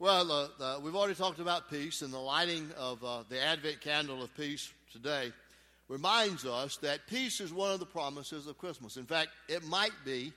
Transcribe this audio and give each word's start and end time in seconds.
Well, 0.00 0.30
uh, 0.30 0.48
uh, 0.62 0.78
we've 0.80 0.94
already 0.94 1.16
talked 1.16 1.40
about 1.40 1.68
peace, 1.68 2.02
and 2.02 2.12
the 2.12 2.20
lighting 2.20 2.70
of 2.78 3.02
uh, 3.02 3.24
the 3.28 3.42
Advent 3.42 3.80
candle 3.80 4.22
of 4.22 4.32
peace 4.36 4.72
today 4.92 5.32
reminds 5.88 6.46
us 6.46 6.76
that 6.82 7.08
peace 7.08 7.40
is 7.40 7.52
one 7.52 7.72
of 7.72 7.80
the 7.80 7.86
promises 7.86 8.46
of 8.46 8.56
Christmas. 8.58 8.96
In 8.96 9.06
fact, 9.06 9.30
it 9.48 9.66
might 9.66 9.90
be 10.04 10.32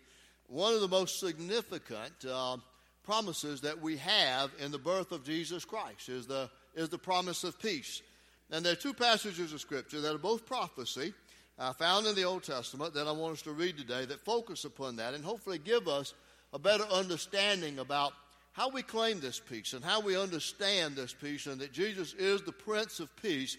one 0.48 0.74
of 0.74 0.82
the 0.82 0.88
most 0.88 1.20
significant 1.20 2.12
uh, 2.28 2.58
promises 3.04 3.62
that 3.62 3.80
we 3.80 3.98
have 3.98 4.50
in 4.58 4.72
the 4.72 4.80
birth 4.80 5.12
of 5.12 5.24
Jesus 5.24 5.64
Christ 5.64 6.10
is 6.10 6.26
the, 6.26 6.50
is 6.74 6.90
the 6.90 6.98
promise 6.98 7.44
of 7.44 7.60
peace. 7.60 8.02
And 8.50 8.66
there 8.66 8.74
are 8.74 8.76
two 8.76 8.96
passages 8.96 9.54
of 9.54 9.62
Scripture 9.62 10.02
that 10.02 10.16
are 10.16 10.18
both 10.18 10.44
prophecy 10.44 11.14
uh, 11.60 11.72
found 11.74 12.08
in 12.08 12.16
the 12.16 12.24
Old 12.24 12.42
Testament 12.42 12.96
that 12.96 13.06
I 13.06 13.12
want 13.12 13.34
us 13.34 13.44
to 13.44 13.52
read 13.52 13.78
today 13.78 14.06
that 14.06 14.26
focus 14.26 14.66
upon 14.66 14.96
that 14.96 15.14
and 15.14 15.24
hopefully 15.24 15.60
give 15.60 15.88
us 15.88 16.16
a 16.52 16.58
better 16.58 16.86
understanding 16.86 17.78
about 17.78 18.14
how 18.54 18.70
we 18.70 18.82
claim 18.82 19.20
this 19.20 19.40
peace 19.40 19.74
and 19.74 19.84
how 19.84 20.02
we 20.02 20.18
understand 20.18 20.96
this 20.96 21.14
peace, 21.14 21.46
and 21.46 21.62
that 21.62 21.72
Jesus 21.72 22.14
is 22.14 22.42
the 22.42 22.52
Prince 22.52 23.00
of 23.00 23.16
Peace 23.22 23.58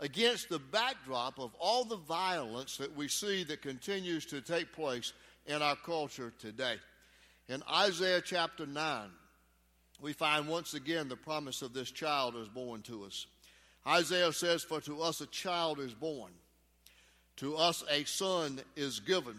against 0.00 0.48
the 0.48 0.58
backdrop 0.58 1.38
of 1.38 1.54
all 1.60 1.84
the 1.84 1.96
violence 1.96 2.76
that 2.78 2.96
we 2.96 3.06
see 3.06 3.44
that 3.44 3.62
continues 3.62 4.26
to 4.26 4.40
take 4.40 4.72
place 4.72 5.12
in 5.46 5.62
our 5.62 5.76
culture 5.76 6.32
today. 6.40 6.76
In 7.48 7.62
Isaiah 7.72 8.20
chapter 8.20 8.66
9, 8.66 9.08
we 10.00 10.12
find 10.12 10.48
once 10.48 10.74
again 10.74 11.08
the 11.08 11.16
promise 11.16 11.62
of 11.62 11.72
this 11.72 11.90
child 11.92 12.34
is 12.36 12.48
born 12.48 12.82
to 12.82 13.04
us. 13.04 13.26
Isaiah 13.86 14.32
says, 14.32 14.64
For 14.64 14.80
to 14.82 15.02
us 15.02 15.20
a 15.20 15.26
child 15.26 15.78
is 15.78 15.94
born, 15.94 16.32
to 17.36 17.56
us 17.56 17.84
a 17.88 18.04
son 18.04 18.60
is 18.74 18.98
given 18.98 19.38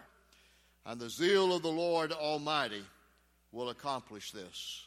and 0.85 0.99
the 0.99 1.09
zeal 1.09 1.55
of 1.55 1.61
the 1.61 1.69
Lord 1.69 2.11
Almighty 2.11 2.83
will 3.51 3.69
accomplish 3.69 4.31
this. 4.31 4.85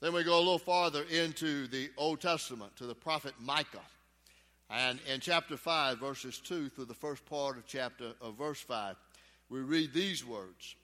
Then 0.00 0.12
we 0.12 0.24
go 0.24 0.36
a 0.36 0.38
little 0.38 0.58
farther 0.58 1.04
into 1.10 1.66
the 1.68 1.88
Old 1.96 2.20
Testament 2.20 2.76
to 2.76 2.86
the 2.86 2.94
prophet 2.94 3.34
Micah. 3.40 3.78
And 4.68 4.98
in 5.10 5.20
chapter 5.20 5.56
5, 5.56 5.98
verses 5.98 6.38
2 6.38 6.68
through 6.68 6.84
the 6.86 6.94
first 6.94 7.24
part 7.24 7.56
of 7.56 7.66
chapter 7.66 8.12
of 8.20 8.36
verse 8.36 8.60
5, 8.60 8.96
we 9.48 9.60
read 9.60 9.94
these 9.94 10.24
words. 10.24 10.74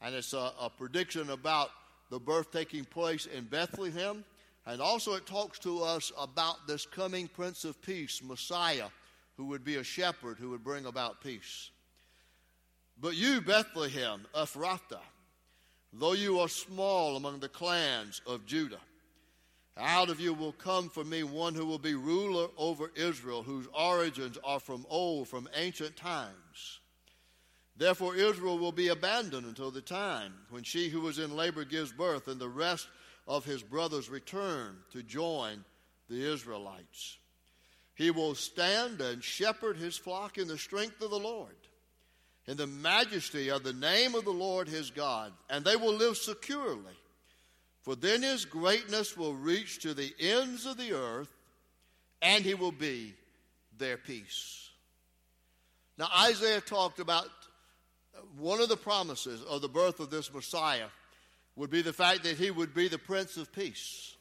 And 0.00 0.14
it's 0.14 0.32
a, 0.32 0.52
a 0.60 0.70
prediction 0.70 1.30
about 1.30 1.70
the 2.10 2.18
birth 2.18 2.50
taking 2.50 2.84
place 2.84 3.26
in 3.26 3.44
Bethlehem. 3.44 4.24
And 4.66 4.80
also 4.80 5.14
it 5.14 5.26
talks 5.26 5.58
to 5.60 5.82
us 5.82 6.10
about 6.18 6.66
this 6.66 6.86
coming 6.86 7.28
Prince 7.28 7.64
of 7.64 7.80
Peace, 7.82 8.20
Messiah, 8.24 8.88
who 9.36 9.44
would 9.46 9.64
be 9.64 9.76
a 9.76 9.84
shepherd 9.84 10.38
who 10.38 10.50
would 10.50 10.64
bring 10.64 10.86
about 10.86 11.20
peace. 11.20 11.70
But 12.98 13.14
you, 13.14 13.40
Bethlehem, 13.40 14.26
Ephrathah, 14.34 15.00
though 15.92 16.14
you 16.14 16.40
are 16.40 16.48
small 16.48 17.16
among 17.16 17.40
the 17.40 17.48
clans 17.48 18.22
of 18.26 18.46
Judah, 18.46 18.80
out 19.76 20.08
of 20.08 20.18
you 20.18 20.32
will 20.32 20.52
come 20.52 20.88
for 20.88 21.04
me 21.04 21.22
one 21.22 21.54
who 21.54 21.66
will 21.66 21.78
be 21.78 21.94
ruler 21.94 22.48
over 22.56 22.90
Israel, 22.94 23.42
whose 23.42 23.68
origins 23.78 24.38
are 24.42 24.60
from 24.60 24.86
old, 24.88 25.28
from 25.28 25.48
ancient 25.54 25.96
times. 25.96 26.80
Therefore, 27.76 28.16
Israel 28.16 28.58
will 28.58 28.72
be 28.72 28.88
abandoned 28.88 29.46
until 29.46 29.70
the 29.70 29.82
time 29.82 30.32
when 30.48 30.62
she 30.62 30.88
who 30.88 31.02
was 31.02 31.18
in 31.18 31.36
labor 31.36 31.64
gives 31.64 31.92
birth, 31.92 32.26
and 32.26 32.40
the 32.40 32.48
rest 32.48 32.88
of 33.28 33.44
his 33.44 33.62
brothers 33.62 34.08
return 34.08 34.78
to 34.92 35.02
join 35.02 35.62
the 36.08 36.32
Israelites. 36.32 37.18
He 37.94 38.10
will 38.10 38.34
stand 38.34 39.02
and 39.02 39.22
shepherd 39.22 39.76
his 39.76 39.98
flock 39.98 40.38
in 40.38 40.48
the 40.48 40.56
strength 40.56 41.02
of 41.02 41.10
the 41.10 41.18
Lord 41.18 41.54
in 42.46 42.56
the 42.56 42.66
majesty 42.66 43.50
of 43.50 43.64
the 43.64 43.72
name 43.72 44.14
of 44.14 44.24
the 44.24 44.30
Lord 44.30 44.68
his 44.68 44.90
God, 44.90 45.32
and 45.50 45.64
they 45.64 45.76
will 45.76 45.94
live 45.94 46.16
securely. 46.16 46.94
For 47.82 47.96
then 47.96 48.22
his 48.22 48.44
greatness 48.44 49.16
will 49.16 49.34
reach 49.34 49.80
to 49.80 49.94
the 49.94 50.12
ends 50.18 50.66
of 50.66 50.76
the 50.76 50.92
earth, 50.92 51.28
and 52.22 52.44
he 52.44 52.54
will 52.54 52.72
be 52.72 53.14
their 53.78 53.96
peace. 53.96 54.70
Now, 55.98 56.08
Isaiah 56.24 56.60
talked 56.60 56.98
about 56.98 57.24
uh, 57.24 58.20
one 58.38 58.60
of 58.60 58.68
the 58.68 58.76
promises 58.76 59.42
of 59.42 59.62
the 59.62 59.68
birth 59.68 60.00
of 60.00 60.10
this 60.10 60.32
Messiah 60.32 60.88
would 61.56 61.70
be 61.70 61.82
the 61.82 61.92
fact 61.92 62.22
that 62.24 62.36
he 62.36 62.50
would 62.50 62.74
be 62.74 62.88
the 62.88 62.98
Prince 62.98 63.36
of 63.36 63.52
Peace. 63.52 64.14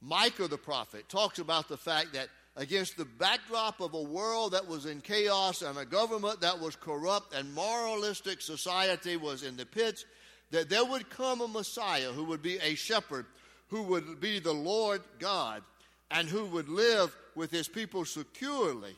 Micah 0.00 0.48
the 0.48 0.58
prophet 0.58 1.08
talks 1.08 1.38
about 1.38 1.68
the 1.68 1.76
fact 1.76 2.12
that 2.14 2.28
against 2.56 2.96
the 2.96 3.04
backdrop 3.04 3.80
of 3.80 3.94
a 3.94 4.02
world 4.02 4.52
that 4.52 4.68
was 4.68 4.86
in 4.86 5.00
chaos 5.00 5.62
and 5.62 5.76
a 5.76 5.84
government 5.84 6.40
that 6.40 6.60
was 6.60 6.76
corrupt 6.76 7.34
and 7.34 7.52
moralistic 7.52 8.40
society 8.40 9.16
was 9.16 9.42
in 9.42 9.56
the 9.56 9.66
pits, 9.66 10.04
that 10.50 10.68
there 10.68 10.84
would 10.84 11.10
come 11.10 11.40
a 11.40 11.48
Messiah 11.48 12.12
who 12.12 12.24
would 12.24 12.42
be 12.42 12.58
a 12.58 12.74
shepherd, 12.74 13.26
who 13.68 13.82
would 13.82 14.20
be 14.20 14.38
the 14.38 14.52
Lord 14.52 15.02
God, 15.18 15.62
and 16.10 16.28
who 16.28 16.44
would 16.46 16.68
live 16.68 17.14
with 17.34 17.50
his 17.50 17.66
people 17.66 18.04
securely, 18.04 18.94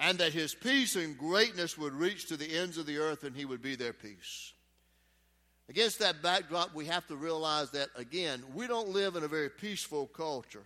and 0.00 0.18
that 0.18 0.32
his 0.32 0.54
peace 0.54 0.96
and 0.96 1.16
greatness 1.16 1.78
would 1.78 1.92
reach 1.92 2.26
to 2.26 2.36
the 2.36 2.58
ends 2.58 2.78
of 2.78 2.86
the 2.86 2.98
earth 2.98 3.22
and 3.22 3.36
he 3.36 3.44
would 3.44 3.62
be 3.62 3.76
their 3.76 3.92
peace. 3.92 4.52
Against 5.68 6.00
that 6.00 6.20
backdrop, 6.20 6.74
we 6.74 6.86
have 6.86 7.06
to 7.06 7.16
realize 7.16 7.70
that, 7.70 7.88
again, 7.94 8.42
we 8.52 8.66
don't 8.66 8.88
live 8.88 9.14
in 9.14 9.22
a 9.22 9.28
very 9.28 9.48
peaceful 9.48 10.06
culture. 10.08 10.64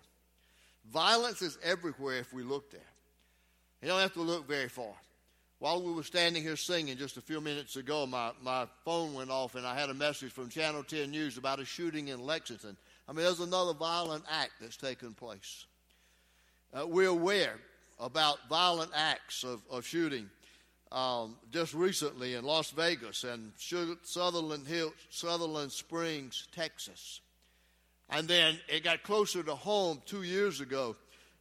Violence 0.93 1.43
is 1.43 1.59
everywhere 1.63 2.19
if 2.19 2.33
we 2.33 2.43
look 2.43 2.71
there. 2.71 2.81
You 3.83 3.89
don't 3.89 4.01
have 4.01 4.15
to 4.15 4.23
look 4.23 4.49
very 4.49 4.69
far. 4.69 4.95
While 5.59 5.83
we 5.83 5.93
were 5.93 6.03
standing 6.03 6.43
here 6.43 6.57
singing 6.57 6.99
just 6.99 7.17
a 7.17 7.23
few 7.23 7.41
minutes 7.41 7.77
ago, 7.77 8.07
my, 8.07 8.33
my 8.43 8.67
phone 8.85 9.15
went 9.15 9.31
off 9.31 9.55
and 9.55 9.67
I 9.67 9.79
had 9.79 9.89
a 9.89 9.95
message 9.95 10.33
from 10.33 10.51
Channel 10.51 10.83
10 10.83 11.11
News 11.11 11.39
about 11.39 11.61
a 11.61 11.65
shooting 11.65 12.09
in 12.09 12.21
Lexington. 12.21 12.77
I 13.09 13.13
mean, 13.13 13.25
there's 13.25 13.41
another 13.41 13.73
violent 13.73 14.25
act 14.31 14.53
that's 14.61 14.77
taken 14.77 15.15
place. 15.15 15.65
Uh, 16.75 16.87
we're 16.87 17.09
aware 17.09 17.55
about 17.99 18.49
violent 18.51 18.91
acts 18.95 19.45
of, 19.45 19.63
of 19.71 19.87
shooting 19.87 20.29
um, 20.93 21.37
just 21.51 21.75
recently 21.75 22.35
in 22.35 22.45
Las 22.45 22.71
Vegas 22.71 23.25
and 23.25 23.53
Sutherland, 23.57 24.67
Hill, 24.67 24.93
Sutherland 25.09 25.73
Springs, 25.73 26.49
Texas. 26.55 27.21
And 28.11 28.29
then 28.29 28.59
it 28.69 28.85
got 28.85 29.03
closer 29.03 29.43
to 29.43 29.55
home 29.55 30.01
two 30.07 30.23
years 30.23 30.61
ago 30.61 30.97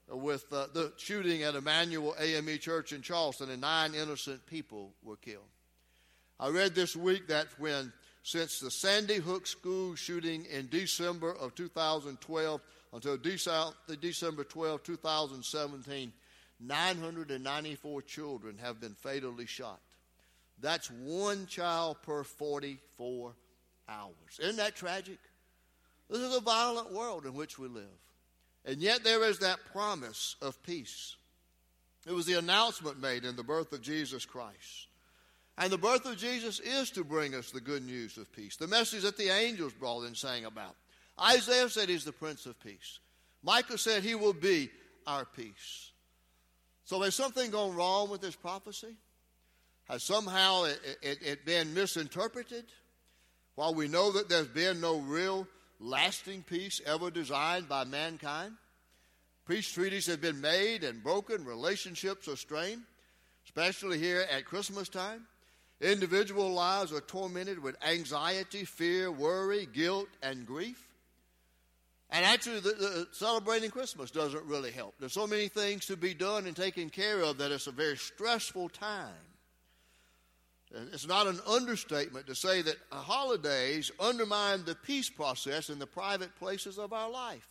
with 0.09 0.45
uh, 0.51 0.67
the 0.73 0.93
shooting 0.97 1.43
at 1.43 1.55
Emanuel 1.55 2.15
AME 2.19 2.57
Church 2.59 2.91
in 2.91 3.01
Charleston, 3.01 3.49
and 3.49 3.61
nine 3.61 3.93
innocent 3.93 4.45
people 4.45 4.93
were 5.03 5.15
killed. 5.17 5.45
I 6.39 6.49
read 6.49 6.75
this 6.75 6.95
week 6.95 7.27
that 7.27 7.47
when, 7.57 7.93
since 8.23 8.59
the 8.59 8.71
Sandy 8.71 9.15
Hook 9.15 9.47
school 9.47 9.95
shooting 9.95 10.45
in 10.45 10.67
December 10.67 11.33
of 11.33 11.55
2012 11.55 12.61
until 12.93 13.17
December 13.17 14.43
12, 14.43 14.83
2017, 14.83 16.13
994 16.59 18.01
children 18.03 18.57
have 18.61 18.79
been 18.79 18.95
fatally 18.95 19.45
shot. 19.45 19.79
That's 20.61 20.89
one 20.89 21.47
child 21.47 21.97
per 22.03 22.23
44 22.23 23.33
hours. 23.89 24.39
Isn't 24.39 24.57
that 24.57 24.75
tragic? 24.75 25.19
This 26.09 26.19
is 26.19 26.35
a 26.35 26.41
violent 26.41 26.93
world 26.93 27.25
in 27.25 27.33
which 27.33 27.57
we 27.57 27.67
live. 27.67 27.83
And 28.65 28.77
yet 28.77 29.03
there 29.03 29.23
is 29.23 29.39
that 29.39 29.59
promise 29.71 30.35
of 30.41 30.61
peace. 30.63 31.15
It 32.05 32.13
was 32.13 32.25
the 32.25 32.37
announcement 32.37 32.99
made 32.99 33.25
in 33.25 33.35
the 33.35 33.43
birth 33.43 33.71
of 33.73 33.81
Jesus 33.81 34.25
Christ. 34.25 34.87
And 35.57 35.71
the 35.71 35.77
birth 35.77 36.05
of 36.05 36.17
Jesus 36.17 36.59
is 36.59 36.91
to 36.91 37.03
bring 37.03 37.33
us 37.33 37.51
the 37.51 37.61
good 37.61 37.85
news 37.85 38.17
of 38.17 38.31
peace, 38.33 38.57
the 38.57 38.67
message 38.67 39.03
that 39.03 39.17
the 39.17 39.29
angels 39.29 39.73
brought 39.73 40.03
and 40.03 40.15
sang 40.15 40.45
about. 40.45 40.75
Isaiah 41.19 41.69
said 41.69 41.89
he's 41.89 42.03
the 42.03 42.11
Prince 42.11 42.45
of 42.45 42.59
Peace. 42.61 42.99
Micah 43.41 43.77
said 43.77 44.03
he 44.03 44.15
will 44.15 44.33
be 44.33 44.69
our 45.07 45.23
peace. 45.23 45.91
So 46.83 47.01
has 47.01 47.15
something 47.15 47.51
gone 47.51 47.75
wrong 47.75 48.09
with 48.09 48.21
this 48.21 48.35
prophecy? 48.35 48.95
Has 49.85 50.03
somehow 50.03 50.65
it, 50.65 50.79
it, 51.01 51.17
it 51.21 51.45
been 51.45 51.73
misinterpreted? 51.73 52.65
While 53.55 53.73
we 53.73 53.87
know 53.87 54.11
that 54.11 54.27
there's 54.27 54.47
been 54.47 54.81
no 54.81 54.99
real 54.99 55.47
lasting 55.79 56.43
peace 56.43 56.81
ever 56.85 57.11
designed 57.11 57.67
by 57.67 57.83
mankind. 57.83 58.53
Peace 59.47 59.71
treaties 59.71 60.07
have 60.07 60.21
been 60.21 60.41
made 60.41 60.83
and 60.83 61.03
broken, 61.03 61.45
relationships 61.45 62.27
are 62.27 62.35
strained, 62.35 62.81
especially 63.45 63.99
here 63.99 64.25
at 64.31 64.45
Christmas 64.45 64.89
time. 64.89 65.27
Individual 65.81 66.51
lives 66.51 66.91
are 66.93 67.01
tormented 67.01 67.61
with 67.61 67.75
anxiety, 67.85 68.65
fear, 68.65 69.11
worry, 69.11 69.67
guilt, 69.71 70.07
and 70.23 70.47
grief. 70.47 70.81
And 72.09 72.23
actually, 72.23 72.61
the, 72.61 72.69
the, 72.69 73.07
celebrating 73.11 73.71
Christmas 73.71 74.09
doesn't 74.09 74.45
really 74.45 74.71
help. 74.71 74.95
There's 74.99 75.13
so 75.13 75.27
many 75.27 75.47
things 75.47 75.85
to 75.87 75.97
be 75.97 76.13
done 76.13 76.45
and 76.45 76.55
taken 76.55 76.89
care 76.89 77.21
of 77.21 77.39
that 77.39 77.51
it's 77.51 77.67
a 77.67 77.71
very 77.71 77.97
stressful 77.97 78.69
time. 78.69 79.13
It's 80.73 81.07
not 81.07 81.27
an 81.27 81.39
understatement 81.47 82.27
to 82.27 82.35
say 82.35 82.61
that 82.61 82.75
holidays 82.91 83.91
undermine 83.99 84.65
the 84.65 84.75
peace 84.75 85.09
process 85.09 85.69
in 85.69 85.79
the 85.79 85.87
private 85.87 86.35
places 86.37 86.77
of 86.77 86.91
our 86.91 87.09
life. 87.09 87.47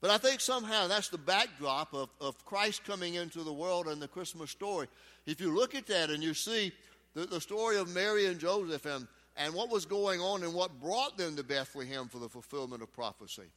But 0.00 0.10
I 0.10 0.18
think 0.18 0.40
somehow 0.40 0.88
that's 0.88 1.08
the 1.08 1.16
backdrop 1.16 1.94
of, 1.94 2.10
of 2.20 2.44
Christ 2.44 2.84
coming 2.84 3.14
into 3.14 3.44
the 3.44 3.52
world 3.52 3.86
and 3.86 4.02
the 4.02 4.08
Christmas 4.08 4.50
story. 4.50 4.88
If 5.26 5.40
you 5.40 5.54
look 5.54 5.76
at 5.76 5.86
that 5.86 6.10
and 6.10 6.22
you 6.22 6.34
see 6.34 6.72
the, 7.14 7.24
the 7.24 7.40
story 7.40 7.76
of 7.76 7.94
Mary 7.94 8.26
and 8.26 8.40
Joseph 8.40 8.84
and, 8.84 9.06
and 9.36 9.54
what 9.54 9.70
was 9.70 9.86
going 9.86 10.20
on 10.20 10.42
and 10.42 10.52
what 10.52 10.80
brought 10.80 11.16
them 11.16 11.36
to 11.36 11.44
Bethlehem 11.44 12.08
for 12.08 12.18
the 12.18 12.28
fulfillment 12.28 12.82
of 12.82 12.92
prophecy, 12.92 13.48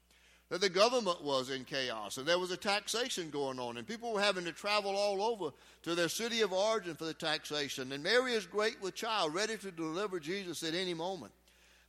that 0.50 0.62
the 0.62 0.70
government 0.70 1.24
was 1.24 1.50
in 1.50 1.66
chaos 1.66 2.18
and 2.18 2.28
there 2.28 2.40
was 2.40 2.52
a 2.52 2.58
taxation 2.58 3.30
going 3.30 3.60
on 3.60 3.78
and 3.78 3.88
people 3.88 4.14
were 4.14 4.22
having 4.22 4.46
to 4.46 4.52
travel 4.52 4.96
all 4.96 5.22
over 5.22 5.52
to 5.84 5.96
their 5.96 6.10
city 6.10 6.42
of 6.42 6.54
origin 6.54 6.96
for 6.96 7.06
the 7.06 7.14
taxation. 7.14 7.92
And 7.92 8.04
Mary 8.04 8.34
is 8.34 8.46
great 8.46 8.82
with 8.82 8.96
child, 8.96 9.34
ready 9.34 9.58
to 9.58 9.72
deliver 9.72 10.20
Jesus 10.20 10.64
at 10.64 10.76
any 10.76 10.94
moment. 10.94 11.32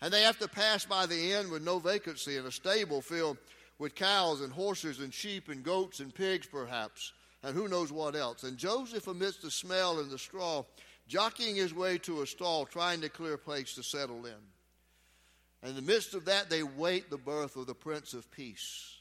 And 0.00 0.12
they 0.12 0.22
have 0.22 0.38
to 0.38 0.48
pass 0.48 0.84
by 0.84 1.06
the 1.06 1.32
inn 1.32 1.50
with 1.50 1.62
no 1.62 1.78
vacancy 1.78 2.36
and 2.36 2.46
a 2.46 2.52
stable 2.52 3.00
filled 3.00 3.38
with 3.78 3.94
cows 3.94 4.40
and 4.40 4.52
horses 4.52 5.00
and 5.00 5.12
sheep 5.12 5.48
and 5.48 5.62
goats 5.62 6.00
and 6.00 6.14
pigs, 6.14 6.46
perhaps, 6.46 7.12
and 7.42 7.54
who 7.54 7.68
knows 7.68 7.92
what 7.92 8.14
else. 8.14 8.42
And 8.42 8.56
Joseph, 8.56 9.06
amidst 9.06 9.42
the 9.42 9.50
smell 9.50 10.00
and 10.00 10.10
the 10.10 10.18
straw, 10.18 10.64
jockeying 11.08 11.56
his 11.56 11.74
way 11.74 11.98
to 11.98 12.22
a 12.22 12.26
stall, 12.26 12.64
trying 12.64 13.00
to 13.02 13.08
clear 13.08 13.34
a 13.34 13.38
place 13.38 13.74
to 13.74 13.82
settle 13.82 14.24
in. 14.24 14.55
And 15.66 15.76
in 15.76 15.84
the 15.84 15.92
midst 15.92 16.14
of 16.14 16.26
that, 16.26 16.48
they 16.48 16.62
wait 16.62 17.10
the 17.10 17.18
birth 17.18 17.56
of 17.56 17.66
the 17.66 17.74
Prince 17.74 18.14
of 18.14 18.30
Peace. 18.30 19.00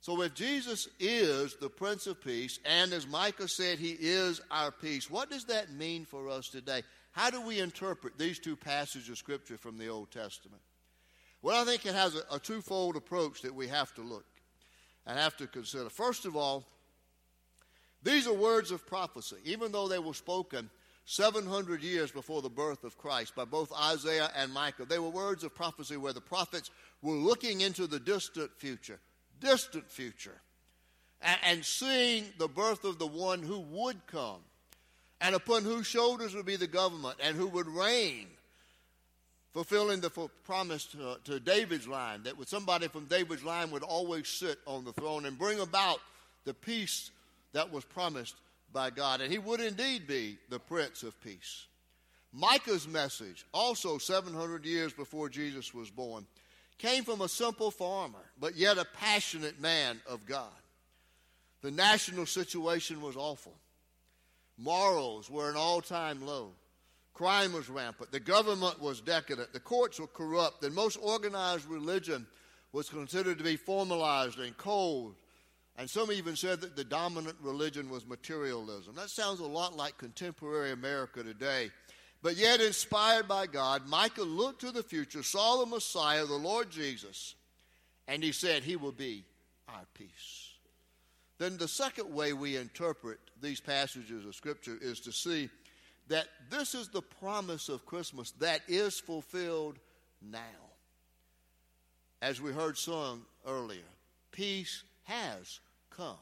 So, 0.00 0.22
if 0.22 0.32
Jesus 0.32 0.86
is 1.00 1.56
the 1.56 1.68
Prince 1.68 2.06
of 2.06 2.22
Peace, 2.22 2.60
and 2.64 2.92
as 2.92 3.04
Micah 3.04 3.48
said, 3.48 3.80
he 3.80 3.96
is 3.98 4.40
our 4.48 4.70
peace, 4.70 5.10
what 5.10 5.28
does 5.28 5.46
that 5.46 5.72
mean 5.72 6.04
for 6.04 6.28
us 6.28 6.46
today? 6.46 6.84
How 7.10 7.30
do 7.30 7.40
we 7.40 7.58
interpret 7.58 8.16
these 8.16 8.38
two 8.38 8.54
passages 8.54 9.08
of 9.08 9.18
Scripture 9.18 9.58
from 9.58 9.76
the 9.76 9.88
Old 9.88 10.12
Testament? 10.12 10.62
Well, 11.42 11.60
I 11.60 11.64
think 11.64 11.84
it 11.84 11.96
has 11.96 12.14
a, 12.14 12.22
a 12.36 12.38
twofold 12.38 12.94
approach 12.94 13.42
that 13.42 13.52
we 13.52 13.66
have 13.66 13.92
to 13.94 14.02
look 14.02 14.26
and 15.04 15.18
have 15.18 15.36
to 15.38 15.48
consider. 15.48 15.90
First 15.90 16.26
of 16.26 16.36
all, 16.36 16.64
these 18.04 18.28
are 18.28 18.32
words 18.32 18.70
of 18.70 18.86
prophecy, 18.86 19.38
even 19.44 19.72
though 19.72 19.88
they 19.88 19.98
were 19.98 20.14
spoken 20.14 20.70
700 21.06 21.82
years 21.82 22.10
before 22.10 22.42
the 22.42 22.50
birth 22.50 22.82
of 22.82 22.98
Christ 22.98 23.34
by 23.36 23.44
both 23.44 23.72
Isaiah 23.72 24.30
and 24.36 24.52
Micah. 24.52 24.84
They 24.84 24.98
were 24.98 25.08
words 25.08 25.44
of 25.44 25.54
prophecy 25.54 25.96
where 25.96 26.12
the 26.12 26.20
prophets 26.20 26.70
were 27.00 27.14
looking 27.14 27.60
into 27.60 27.86
the 27.86 28.00
distant 28.00 28.50
future, 28.58 28.98
distant 29.40 29.88
future, 29.88 30.40
and, 31.22 31.38
and 31.44 31.64
seeing 31.64 32.24
the 32.38 32.48
birth 32.48 32.84
of 32.84 32.98
the 32.98 33.06
one 33.06 33.42
who 33.42 33.60
would 33.60 34.04
come 34.08 34.40
and 35.20 35.34
upon 35.34 35.62
whose 35.62 35.86
shoulders 35.86 36.34
would 36.34 36.44
be 36.44 36.56
the 36.56 36.66
government 36.66 37.16
and 37.22 37.36
who 37.36 37.46
would 37.46 37.68
reign 37.68 38.26
fulfilling 39.52 40.00
the 40.00 40.10
promise 40.44 40.84
to, 40.86 41.16
to, 41.24 41.40
David's 41.40 41.88
line 41.88 42.22
that 42.24 42.34
somebody 42.46 42.88
from 42.88 43.06
David's 43.06 43.42
line 43.42 43.70
would 43.70 43.82
always 43.82 44.28
sit 44.28 44.58
on 44.66 44.84
the 44.84 44.92
throne 44.92 45.24
and 45.24 45.38
bring 45.38 45.60
about 45.60 45.98
the 46.44 46.52
peace 46.52 47.10
that 47.54 47.72
was 47.72 47.82
promised 47.84 48.36
by 48.72 48.90
God. 48.90 49.20
And 49.20 49.32
he 49.32 49.38
would 49.38 49.60
indeed 49.60 50.06
be 50.06 50.38
the 50.48 50.58
Prince 50.58 51.02
of 51.02 51.20
Peace. 51.22 51.66
Micah's 52.32 52.86
message, 52.86 53.46
also 53.52 53.98
700 53.98 54.64
years 54.64 54.92
before 54.92 55.28
Jesus 55.28 55.72
was 55.72 55.90
born, 55.90 56.26
came 56.78 57.04
from 57.04 57.22
a 57.22 57.28
simple 57.28 57.70
farmer, 57.70 58.30
but 58.38 58.56
yet 58.56 58.76
a 58.76 58.84
passionate 58.84 59.60
man 59.60 60.00
of 60.06 60.26
God. 60.26 60.50
The 61.62 61.70
national 61.70 62.26
situation 62.26 63.00
was 63.00 63.16
awful. 63.16 63.54
Morals 64.58 65.30
were 65.30 65.50
an 65.50 65.56
all 65.56 65.80
time 65.80 66.24
low. 66.24 66.52
Crime 67.14 67.54
was 67.54 67.70
rampant. 67.70 68.12
The 68.12 68.20
government 68.20 68.80
was 68.80 69.00
decadent. 69.00 69.52
The 69.52 69.60
courts 69.60 69.98
were 69.98 70.06
corrupt. 70.06 70.62
And 70.64 70.74
most 70.74 70.98
organized 71.00 71.66
religion 71.66 72.26
was 72.72 72.90
considered 72.90 73.38
to 73.38 73.44
be 73.44 73.56
formalized 73.56 74.38
and 74.38 74.56
cold. 74.58 75.14
And 75.78 75.90
some 75.90 76.10
even 76.10 76.36
said 76.36 76.62
that 76.62 76.74
the 76.74 76.84
dominant 76.84 77.36
religion 77.40 77.90
was 77.90 78.06
materialism. 78.06 78.94
That 78.94 79.10
sounds 79.10 79.40
a 79.40 79.46
lot 79.46 79.76
like 79.76 79.98
contemporary 79.98 80.72
America 80.72 81.22
today. 81.22 81.70
But 82.22 82.36
yet, 82.36 82.60
inspired 82.60 83.28
by 83.28 83.46
God, 83.46 83.86
Micah 83.86 84.22
looked 84.22 84.62
to 84.62 84.72
the 84.72 84.82
future, 84.82 85.22
saw 85.22 85.58
the 85.58 85.66
Messiah, 85.66 86.24
the 86.24 86.34
Lord 86.34 86.70
Jesus, 86.70 87.34
and 88.08 88.22
he 88.22 88.32
said, 88.32 88.62
He 88.62 88.76
will 88.76 88.92
be 88.92 89.24
our 89.68 89.84
peace. 89.94 90.50
Then, 91.38 91.58
the 91.58 91.68
second 91.68 92.12
way 92.12 92.32
we 92.32 92.56
interpret 92.56 93.18
these 93.42 93.60
passages 93.60 94.24
of 94.24 94.34
Scripture 94.34 94.78
is 94.80 95.00
to 95.00 95.12
see 95.12 95.50
that 96.08 96.26
this 96.50 96.74
is 96.74 96.88
the 96.88 97.02
promise 97.02 97.68
of 97.68 97.84
Christmas 97.84 98.30
that 98.40 98.62
is 98.66 98.98
fulfilled 98.98 99.78
now. 100.22 100.40
As 102.22 102.40
we 102.40 102.52
heard 102.52 102.78
sung 102.78 103.22
earlier, 103.46 103.80
peace 104.32 104.82
has 105.04 105.60
come. 105.96 106.16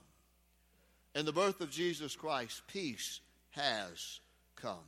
In 1.15 1.27
the 1.27 1.33
birth 1.33 1.61
of 1.61 1.71
Jesus 1.71 2.17
Christ, 2.17 2.63
peace 2.67 3.21
has 3.51 4.21
come. 4.57 4.79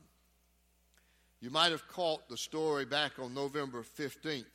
You 1.40 1.50
might 1.50 1.70
have 1.70 1.86
caught 1.88 2.28
the 2.28 2.36
story 2.36 2.84
back 2.84 3.18
on 3.18 3.34
November 3.34 3.82
15th 3.82 4.46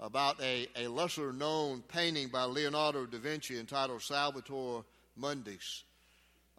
about 0.00 0.40
a, 0.42 0.68
a 0.76 0.88
lesser 0.88 1.32
known 1.32 1.82
painting 1.82 2.28
by 2.28 2.44
Leonardo 2.44 3.04
da 3.06 3.18
Vinci 3.18 3.58
entitled 3.58 4.02
Salvator 4.02 4.84
Mundus, 5.16 5.84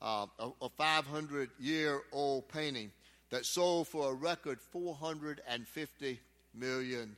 uh, 0.01 0.25
a, 0.39 0.49
a 0.61 0.69
500 0.69 1.49
year 1.59 2.01
old 2.11 2.47
painting 2.49 2.91
that 3.29 3.45
sold 3.45 3.87
for 3.87 4.11
a 4.11 4.13
record 4.13 4.59
$450 4.73 6.17
million. 6.53 7.15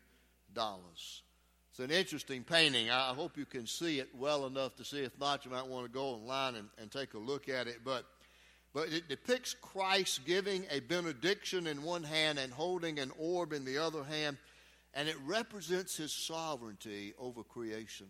It's 1.71 1.79
an 1.79 1.89
interesting 1.89 2.43
painting. 2.43 2.89
I 2.89 3.13
hope 3.13 3.37
you 3.37 3.45
can 3.45 3.65
see 3.65 3.99
it 3.99 4.09
well 4.13 4.45
enough 4.45 4.75
to 4.75 4.83
see. 4.83 4.99
If 4.99 5.17
not, 5.17 5.45
you 5.45 5.51
might 5.51 5.65
want 5.65 5.85
to 5.85 5.91
go 5.91 6.07
online 6.07 6.55
and, 6.55 6.67
and 6.77 6.91
take 6.91 7.13
a 7.13 7.17
look 7.17 7.47
at 7.47 7.67
it. 7.67 7.77
But, 7.85 8.03
but 8.73 8.91
it 8.91 9.07
depicts 9.07 9.55
Christ 9.61 10.25
giving 10.25 10.65
a 10.69 10.81
benediction 10.81 11.67
in 11.67 11.81
one 11.81 12.03
hand 12.03 12.39
and 12.39 12.51
holding 12.51 12.99
an 12.99 13.13
orb 13.17 13.53
in 13.53 13.63
the 13.63 13.77
other 13.77 14.03
hand, 14.03 14.35
and 14.93 15.07
it 15.07 15.15
represents 15.25 15.95
his 15.95 16.11
sovereignty 16.11 17.13
over 17.17 17.41
creation. 17.41 18.07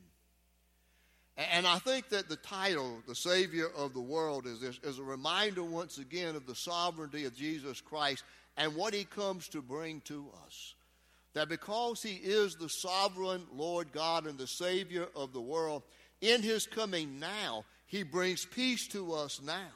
And 1.37 1.67
I 1.67 1.77
think 1.77 2.09
that 2.09 2.29
the 2.29 2.37
title, 2.37 2.97
The 3.07 3.13
Savior 3.13 3.67
of 3.77 3.93
the 3.93 4.01
World, 4.01 4.47
is, 4.47 4.59
this, 4.59 4.79
is 4.83 4.97
a 4.97 5.03
reminder 5.03 5.63
once 5.63 5.99
again 5.99 6.35
of 6.35 6.47
the 6.47 6.55
sovereignty 6.55 7.25
of 7.25 7.35
Jesus 7.35 7.79
Christ 7.79 8.23
and 8.57 8.75
what 8.75 8.95
he 8.95 9.03
comes 9.03 9.47
to 9.49 9.61
bring 9.61 10.01
to 10.01 10.29
us. 10.47 10.73
That 11.33 11.49
because 11.49 12.03
he 12.03 12.15
is 12.15 12.55
the 12.55 12.67
sovereign 12.67 13.45
Lord 13.53 13.91
God 13.91 14.27
and 14.27 14.37
the 14.37 14.47
Savior 14.47 15.07
of 15.15 15.31
the 15.31 15.41
world, 15.41 15.83
in 16.19 16.41
his 16.41 16.67
coming 16.67 17.19
now, 17.19 17.65
he 17.85 18.03
brings 18.03 18.45
peace 18.45 18.87
to 18.89 19.13
us 19.13 19.41
now. 19.41 19.71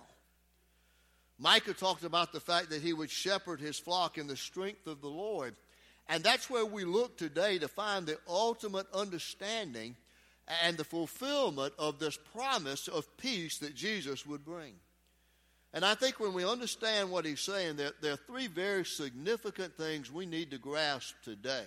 Micah 1.38 1.74
talked 1.74 2.04
about 2.04 2.32
the 2.32 2.40
fact 2.40 2.70
that 2.70 2.82
he 2.82 2.94
would 2.94 3.12
shepherd 3.12 3.60
his 3.60 3.78
flock 3.78 4.18
in 4.18 4.28
the 4.28 4.38
strength 4.38 4.88
of 4.88 5.02
the 5.02 5.10
Lord. 5.10 5.56
And 6.08 6.24
that's 6.24 6.50
where 6.50 6.66
we 6.66 6.86
look 6.86 7.18
today 7.18 7.58
to 7.60 7.68
find 7.68 8.06
the 8.06 8.18
ultimate 8.28 8.88
understanding 8.94 9.96
and 10.64 10.78
the 10.78 10.84
fulfillment 10.84 11.74
of 11.80 12.00
this 12.00 12.18
promise 12.34 12.88
of 12.88 13.18
peace 13.18 13.58
that 13.60 13.76
Jesus 13.76 14.26
would 14.26 14.46
bring. 14.46 14.74
And 15.76 15.84
I 15.84 15.94
think 15.94 16.22
when 16.22 16.34
we 16.34 16.46
understand 16.46 17.12
what 17.12 17.26
he's 17.26 17.42
saying, 17.42 17.76
there, 17.76 17.92
there 18.02 18.14
are 18.14 18.28
three 18.28 18.48
very 18.48 18.86
significant 18.86 19.76
things 19.76 20.10
we 20.10 20.26
need 20.26 20.50
to 20.52 20.58
grasp 20.58 21.16
today 21.22 21.66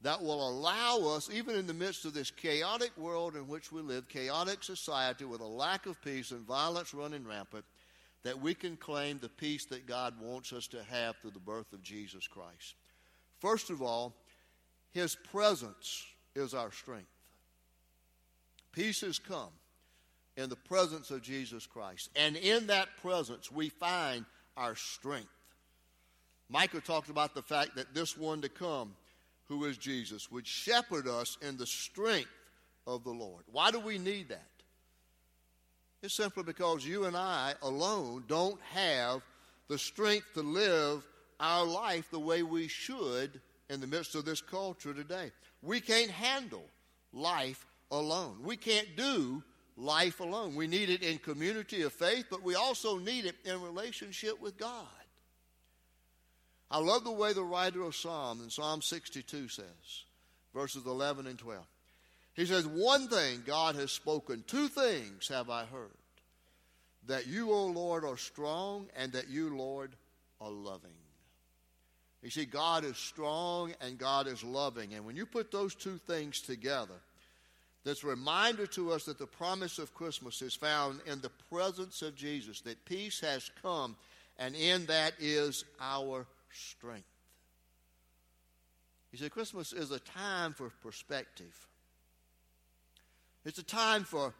that 0.00 0.22
will 0.22 0.48
allow 0.48 1.14
us, 1.14 1.28
even 1.30 1.56
in 1.56 1.66
the 1.66 1.74
midst 1.74 2.06
of 2.06 2.14
this 2.14 2.30
chaotic 2.30 2.96
world 2.96 3.36
in 3.36 3.48
which 3.48 3.70
we 3.70 3.82
live, 3.82 4.08
chaotic 4.08 4.64
society 4.64 5.26
with 5.26 5.42
a 5.42 5.46
lack 5.46 5.84
of 5.84 6.00
peace 6.00 6.30
and 6.30 6.46
violence 6.46 6.94
running 6.94 7.26
rampant, 7.26 7.66
that 8.22 8.40
we 8.40 8.54
can 8.54 8.78
claim 8.78 9.18
the 9.18 9.28
peace 9.28 9.66
that 9.66 9.86
God 9.86 10.14
wants 10.18 10.54
us 10.54 10.66
to 10.68 10.82
have 10.84 11.16
through 11.16 11.32
the 11.32 11.38
birth 11.38 11.74
of 11.74 11.82
Jesus 11.82 12.26
Christ. 12.26 12.76
First 13.40 13.68
of 13.68 13.82
all, 13.82 14.14
His 14.92 15.14
presence 15.14 16.02
is 16.34 16.54
our 16.54 16.72
strength. 16.72 17.10
Peace 18.72 19.02
has 19.02 19.18
come 19.18 19.52
in 20.36 20.48
the 20.48 20.56
presence 20.56 21.10
of 21.10 21.22
Jesus 21.22 21.66
Christ. 21.66 22.10
And 22.16 22.36
in 22.36 22.66
that 22.68 22.88
presence, 23.00 23.50
we 23.50 23.68
find 23.68 24.24
our 24.56 24.74
strength. 24.74 25.28
Micah 26.48 26.80
talked 26.80 27.10
about 27.10 27.34
the 27.34 27.42
fact 27.42 27.76
that 27.76 27.94
this 27.94 28.16
one 28.16 28.42
to 28.42 28.48
come, 28.48 28.94
who 29.48 29.64
is 29.64 29.76
Jesus, 29.76 30.30
would 30.30 30.46
shepherd 30.46 31.08
us 31.08 31.38
in 31.42 31.56
the 31.56 31.66
strength 31.66 32.30
of 32.86 33.02
the 33.04 33.10
Lord. 33.10 33.44
Why 33.50 33.70
do 33.70 33.80
we 33.80 33.98
need 33.98 34.28
that? 34.28 34.46
It's 36.02 36.14
simply 36.14 36.44
because 36.44 36.86
you 36.86 37.06
and 37.06 37.16
I 37.16 37.54
alone 37.62 38.24
don't 38.28 38.60
have 38.72 39.22
the 39.68 39.78
strength 39.78 40.26
to 40.34 40.42
live 40.42 41.04
our 41.40 41.64
life 41.64 42.10
the 42.10 42.20
way 42.20 42.42
we 42.42 42.68
should 42.68 43.40
in 43.68 43.80
the 43.80 43.86
midst 43.86 44.14
of 44.14 44.24
this 44.24 44.40
culture 44.40 44.94
today. 44.94 45.32
We 45.62 45.80
can't 45.80 46.10
handle 46.10 46.64
life 47.12 47.66
alone. 47.90 48.38
We 48.44 48.56
can't 48.56 48.96
do 48.96 49.42
life 49.76 50.20
alone. 50.20 50.54
We 50.54 50.66
need 50.66 50.90
it 50.90 51.02
in 51.02 51.18
community 51.18 51.82
of 51.82 51.92
faith, 51.92 52.26
but 52.30 52.42
we 52.42 52.54
also 52.54 52.98
need 52.98 53.26
it 53.26 53.36
in 53.44 53.60
relationship 53.62 54.40
with 54.40 54.56
God. 54.56 54.86
I 56.70 56.78
love 56.78 57.04
the 57.04 57.12
way 57.12 57.32
the 57.32 57.44
writer 57.44 57.82
of 57.82 57.94
Psalm 57.94 58.40
in 58.42 58.50
Psalm 58.50 58.82
62 58.82 59.48
says, 59.48 59.64
verses 60.52 60.84
11 60.84 61.26
and 61.26 61.38
12. 61.38 61.64
He 62.34 62.44
says, 62.44 62.66
One 62.66 63.08
thing 63.08 63.42
God 63.46 63.76
has 63.76 63.92
spoken, 63.92 64.44
two 64.46 64.68
things 64.68 65.28
have 65.28 65.48
I 65.48 65.64
heard 65.64 65.90
that 67.06 67.26
you, 67.26 67.52
O 67.52 67.66
Lord, 67.66 68.04
are 68.04 68.16
strong, 68.16 68.88
and 68.96 69.12
that 69.12 69.28
you, 69.28 69.56
Lord, 69.56 69.92
are 70.40 70.50
loving. 70.50 70.90
You 72.22 72.30
see, 72.30 72.44
God 72.44 72.84
is 72.84 72.96
strong 72.96 73.72
and 73.80 73.98
God 73.98 74.26
is 74.26 74.42
loving. 74.42 74.94
And 74.94 75.06
when 75.06 75.14
you 75.14 75.26
put 75.26 75.52
those 75.52 75.76
two 75.76 75.98
things 76.08 76.40
together, 76.40 76.94
that's 77.86 78.04
a 78.04 78.08
reminder 78.08 78.66
to 78.66 78.92
us 78.92 79.04
that 79.04 79.18
the 79.18 79.26
promise 79.26 79.78
of 79.78 79.94
Christmas 79.94 80.42
is 80.42 80.54
found 80.54 81.00
in 81.06 81.20
the 81.20 81.30
presence 81.50 82.02
of 82.02 82.16
Jesus, 82.16 82.60
that 82.62 82.84
peace 82.84 83.20
has 83.20 83.50
come, 83.62 83.96
and 84.38 84.54
in 84.54 84.86
that 84.86 85.12
is 85.18 85.64
our 85.80 86.26
strength. 86.50 87.06
You 89.12 89.18
see, 89.18 89.28
Christmas 89.28 89.72
is 89.72 89.92
a 89.92 90.00
time 90.00 90.52
for 90.52 90.70
perspective. 90.82 91.68
It's 93.44 93.58
a 93.58 93.64
time 93.64 94.04
for 94.04 94.34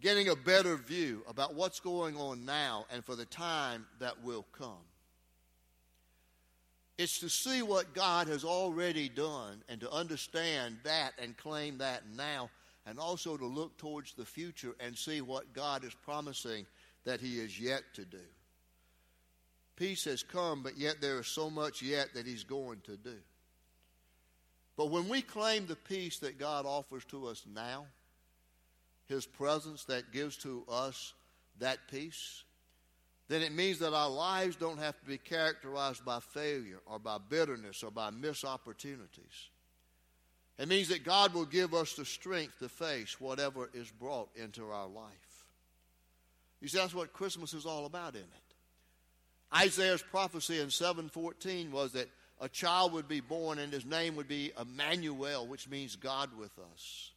getting 0.00 0.28
a 0.28 0.36
better 0.36 0.76
view 0.76 1.22
about 1.28 1.54
what's 1.54 1.80
going 1.80 2.16
on 2.16 2.44
now 2.44 2.86
and 2.92 3.04
for 3.04 3.16
the 3.16 3.24
time 3.24 3.86
that 3.98 4.22
will 4.22 4.46
come. 4.56 4.84
It's 6.96 7.18
to 7.18 7.28
see 7.28 7.62
what 7.62 7.92
God 7.92 8.28
has 8.28 8.44
already 8.44 9.08
done 9.08 9.62
and 9.68 9.80
to 9.80 9.90
understand 9.90 10.76
that 10.84 11.12
and 11.20 11.36
claim 11.36 11.78
that 11.78 12.02
now, 12.16 12.50
and 12.86 12.98
also 12.98 13.36
to 13.36 13.46
look 13.46 13.76
towards 13.78 14.14
the 14.14 14.24
future 14.24 14.74
and 14.80 14.96
see 14.96 15.20
what 15.20 15.52
God 15.52 15.84
is 15.84 15.94
promising 15.94 16.66
that 17.04 17.20
He 17.20 17.38
is 17.38 17.58
yet 17.58 17.82
to 17.94 18.04
do. 18.04 18.18
Peace 19.76 20.04
has 20.04 20.22
come, 20.22 20.62
but 20.62 20.78
yet 20.78 21.00
there 21.00 21.18
is 21.18 21.26
so 21.26 21.50
much 21.50 21.82
yet 21.82 22.14
that 22.14 22.26
He's 22.26 22.44
going 22.44 22.80
to 22.82 22.96
do. 22.96 23.16
But 24.76 24.90
when 24.90 25.08
we 25.08 25.22
claim 25.22 25.66
the 25.66 25.76
peace 25.76 26.18
that 26.18 26.38
God 26.38 26.66
offers 26.66 27.04
to 27.06 27.26
us 27.26 27.44
now, 27.52 27.86
His 29.06 29.26
presence 29.26 29.84
that 29.84 30.12
gives 30.12 30.36
to 30.38 30.64
us 30.68 31.14
that 31.58 31.78
peace, 31.90 32.44
then 33.28 33.42
it 33.42 33.52
means 33.52 33.78
that 33.78 33.94
our 33.94 34.10
lives 34.10 34.56
don't 34.56 34.78
have 34.78 34.98
to 35.00 35.06
be 35.06 35.18
characterized 35.18 36.04
by 36.04 36.20
failure 36.20 36.80
or 36.86 36.98
by 36.98 37.18
bitterness 37.30 37.82
or 37.82 37.90
by 37.90 38.10
missed 38.10 38.44
opportunities. 38.44 39.48
It 40.58 40.68
means 40.68 40.88
that 40.88 41.04
God 41.04 41.34
will 41.34 41.46
give 41.46 41.74
us 41.74 41.94
the 41.94 42.04
strength 42.04 42.58
to 42.60 42.68
face 42.68 43.20
whatever 43.20 43.70
is 43.74 43.90
brought 43.90 44.28
into 44.36 44.70
our 44.70 44.86
life. 44.86 45.46
You 46.60 46.68
see, 46.68 46.78
that's 46.78 46.94
what 46.94 47.12
Christmas 47.12 47.52
is 47.54 47.66
all 47.66 47.86
about, 47.86 48.14
isn't 48.14 48.26
it? 48.26 49.56
Isaiah's 49.56 50.02
prophecy 50.02 50.60
in 50.60 50.70
714 50.70 51.70
was 51.70 51.92
that 51.92 52.08
a 52.40 52.48
child 52.48 52.92
would 52.92 53.08
be 53.08 53.20
born 53.20 53.58
and 53.58 53.72
his 53.72 53.84
name 53.84 54.16
would 54.16 54.28
be 54.28 54.52
Emmanuel, 54.60 55.46
which 55.46 55.68
means 55.68 55.96
God 55.96 56.30
with 56.38 56.52
us. 56.72 57.10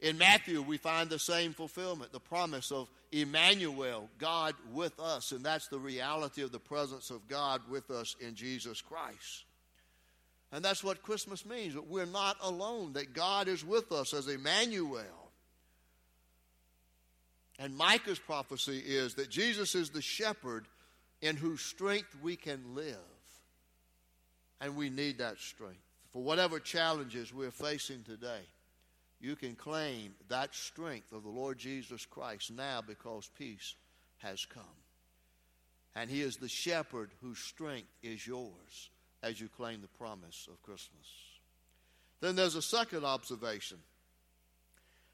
In 0.00 0.16
Matthew, 0.16 0.62
we 0.62 0.78
find 0.78 1.10
the 1.10 1.18
same 1.18 1.52
fulfillment, 1.52 2.12
the 2.12 2.20
promise 2.20 2.70
of 2.70 2.88
Emmanuel, 3.10 4.08
God 4.18 4.54
with 4.72 4.98
us, 5.00 5.32
and 5.32 5.44
that's 5.44 5.68
the 5.68 5.78
reality 5.78 6.42
of 6.42 6.52
the 6.52 6.60
presence 6.60 7.10
of 7.10 7.26
God 7.26 7.62
with 7.68 7.90
us 7.90 8.14
in 8.20 8.34
Jesus 8.34 8.80
Christ. 8.80 9.44
And 10.50 10.64
that's 10.64 10.82
what 10.82 11.02
Christmas 11.02 11.44
means, 11.44 11.74
that 11.74 11.88
we're 11.88 12.06
not 12.06 12.36
alone, 12.40 12.94
that 12.94 13.12
God 13.12 13.48
is 13.48 13.64
with 13.64 13.92
us 13.92 14.14
as 14.14 14.28
Emmanuel. 14.28 15.02
And 17.58 17.76
Micah's 17.76 18.18
prophecy 18.18 18.78
is 18.78 19.14
that 19.14 19.28
Jesus 19.28 19.74
is 19.74 19.90
the 19.90 20.00
shepherd 20.00 20.66
in 21.20 21.36
whose 21.36 21.60
strength 21.60 22.16
we 22.22 22.36
can 22.36 22.74
live. 22.74 22.96
And 24.60 24.76
we 24.76 24.88
need 24.90 25.18
that 25.18 25.38
strength 25.38 25.82
for 26.10 26.22
whatever 26.22 26.58
challenges 26.58 27.32
we're 27.34 27.50
facing 27.50 28.02
today 28.04 28.42
you 29.20 29.34
can 29.34 29.54
claim 29.54 30.14
that 30.28 30.54
strength 30.54 31.12
of 31.12 31.24
the 31.24 31.28
Lord 31.28 31.58
Jesus 31.58 32.06
Christ 32.06 32.52
now 32.52 32.80
because 32.86 33.28
peace 33.36 33.74
has 34.18 34.44
come. 34.44 34.62
And 35.96 36.08
He 36.08 36.22
is 36.22 36.36
the 36.36 36.48
shepherd 36.48 37.10
whose 37.20 37.38
strength 37.38 37.88
is 38.02 38.26
yours 38.26 38.90
as 39.22 39.40
you 39.40 39.48
claim 39.48 39.80
the 39.80 39.88
promise 39.98 40.48
of 40.50 40.62
Christmas. 40.62 41.06
Then 42.20 42.36
there's 42.36 42.54
a 42.54 42.62
second 42.62 43.04
observation, 43.04 43.78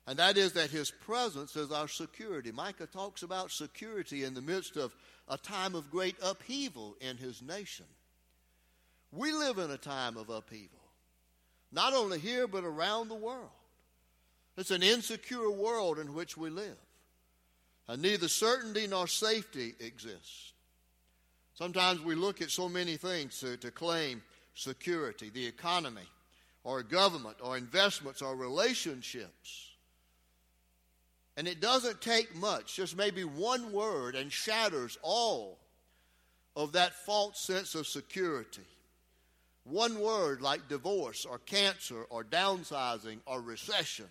and 0.07 0.19
that 0.19 0.37
is 0.37 0.53
that 0.53 0.71
His 0.71 0.91
presence 0.91 1.57
is 1.57 1.73
our 1.73 1.89
security. 1.89 2.53
Micah 2.53 2.87
talks 2.87 3.23
about 3.23 3.51
security 3.51 4.25
in 4.25 4.35
the 4.35 4.43
midst 4.43 4.77
of 4.77 4.95
a 5.29 5.39
time 5.39 5.75
of 5.75 5.91
great 5.91 6.17
upheaval 6.23 6.97
in 7.01 7.17
His 7.17 7.43
nation. 7.43 7.87
We 9.13 9.33
live 9.33 9.59
in 9.59 9.71
a 9.71 9.79
time 9.79 10.17
of 10.17 10.29
upheaval, 10.29 10.81
not 11.71 11.95
only 11.95 12.19
here, 12.19 12.47
but 12.47 12.65
around 12.65 13.09
the 13.09 13.15
world. 13.15 13.51
It's 14.57 14.71
an 14.71 14.83
insecure 14.83 15.51
world 15.51 15.99
in 15.99 16.15
which 16.15 16.37
we 16.37 16.51
live. 16.51 16.77
And 17.87 18.01
neither 18.01 18.29
certainty 18.29 18.87
nor 18.87 19.07
safety 19.07 19.75
exists. 19.79 20.54
Sometimes 21.55 22.01
we 22.01 22.15
look 22.15 22.43
at 22.43 22.51
so 22.51 22.69
many 22.69 22.97
things 22.97 23.39
to, 23.41 23.57
to 23.59 23.71
claim 23.71 24.23
security 24.55 25.31
the 25.31 25.47
economy, 25.47 26.09
or 26.63 26.83
government, 26.83 27.37
or 27.43 27.57
investments, 27.57 28.23
or 28.23 28.37
relationships. 28.37 29.71
And 31.37 31.49
it 31.49 31.61
doesn't 31.61 32.01
take 32.01 32.35
much, 32.37 32.77
just 32.77 32.97
maybe 32.97 33.25
one 33.25 33.73
word, 33.73 34.15
and 34.15 34.31
shatters 34.31 34.99
all 35.03 35.59
of 36.57 36.73
that 36.73 36.95
false 36.95 37.39
sense 37.41 37.75
of 37.75 37.87
security. 37.87 38.63
One 39.65 40.01
word 40.01 40.41
like 40.41 40.69
divorce, 40.69 41.25
or 41.25 41.39
cancer, 41.39 42.05
or 42.11 42.23
downsizing, 42.23 43.19
or 43.27 43.41
recession 43.41 44.07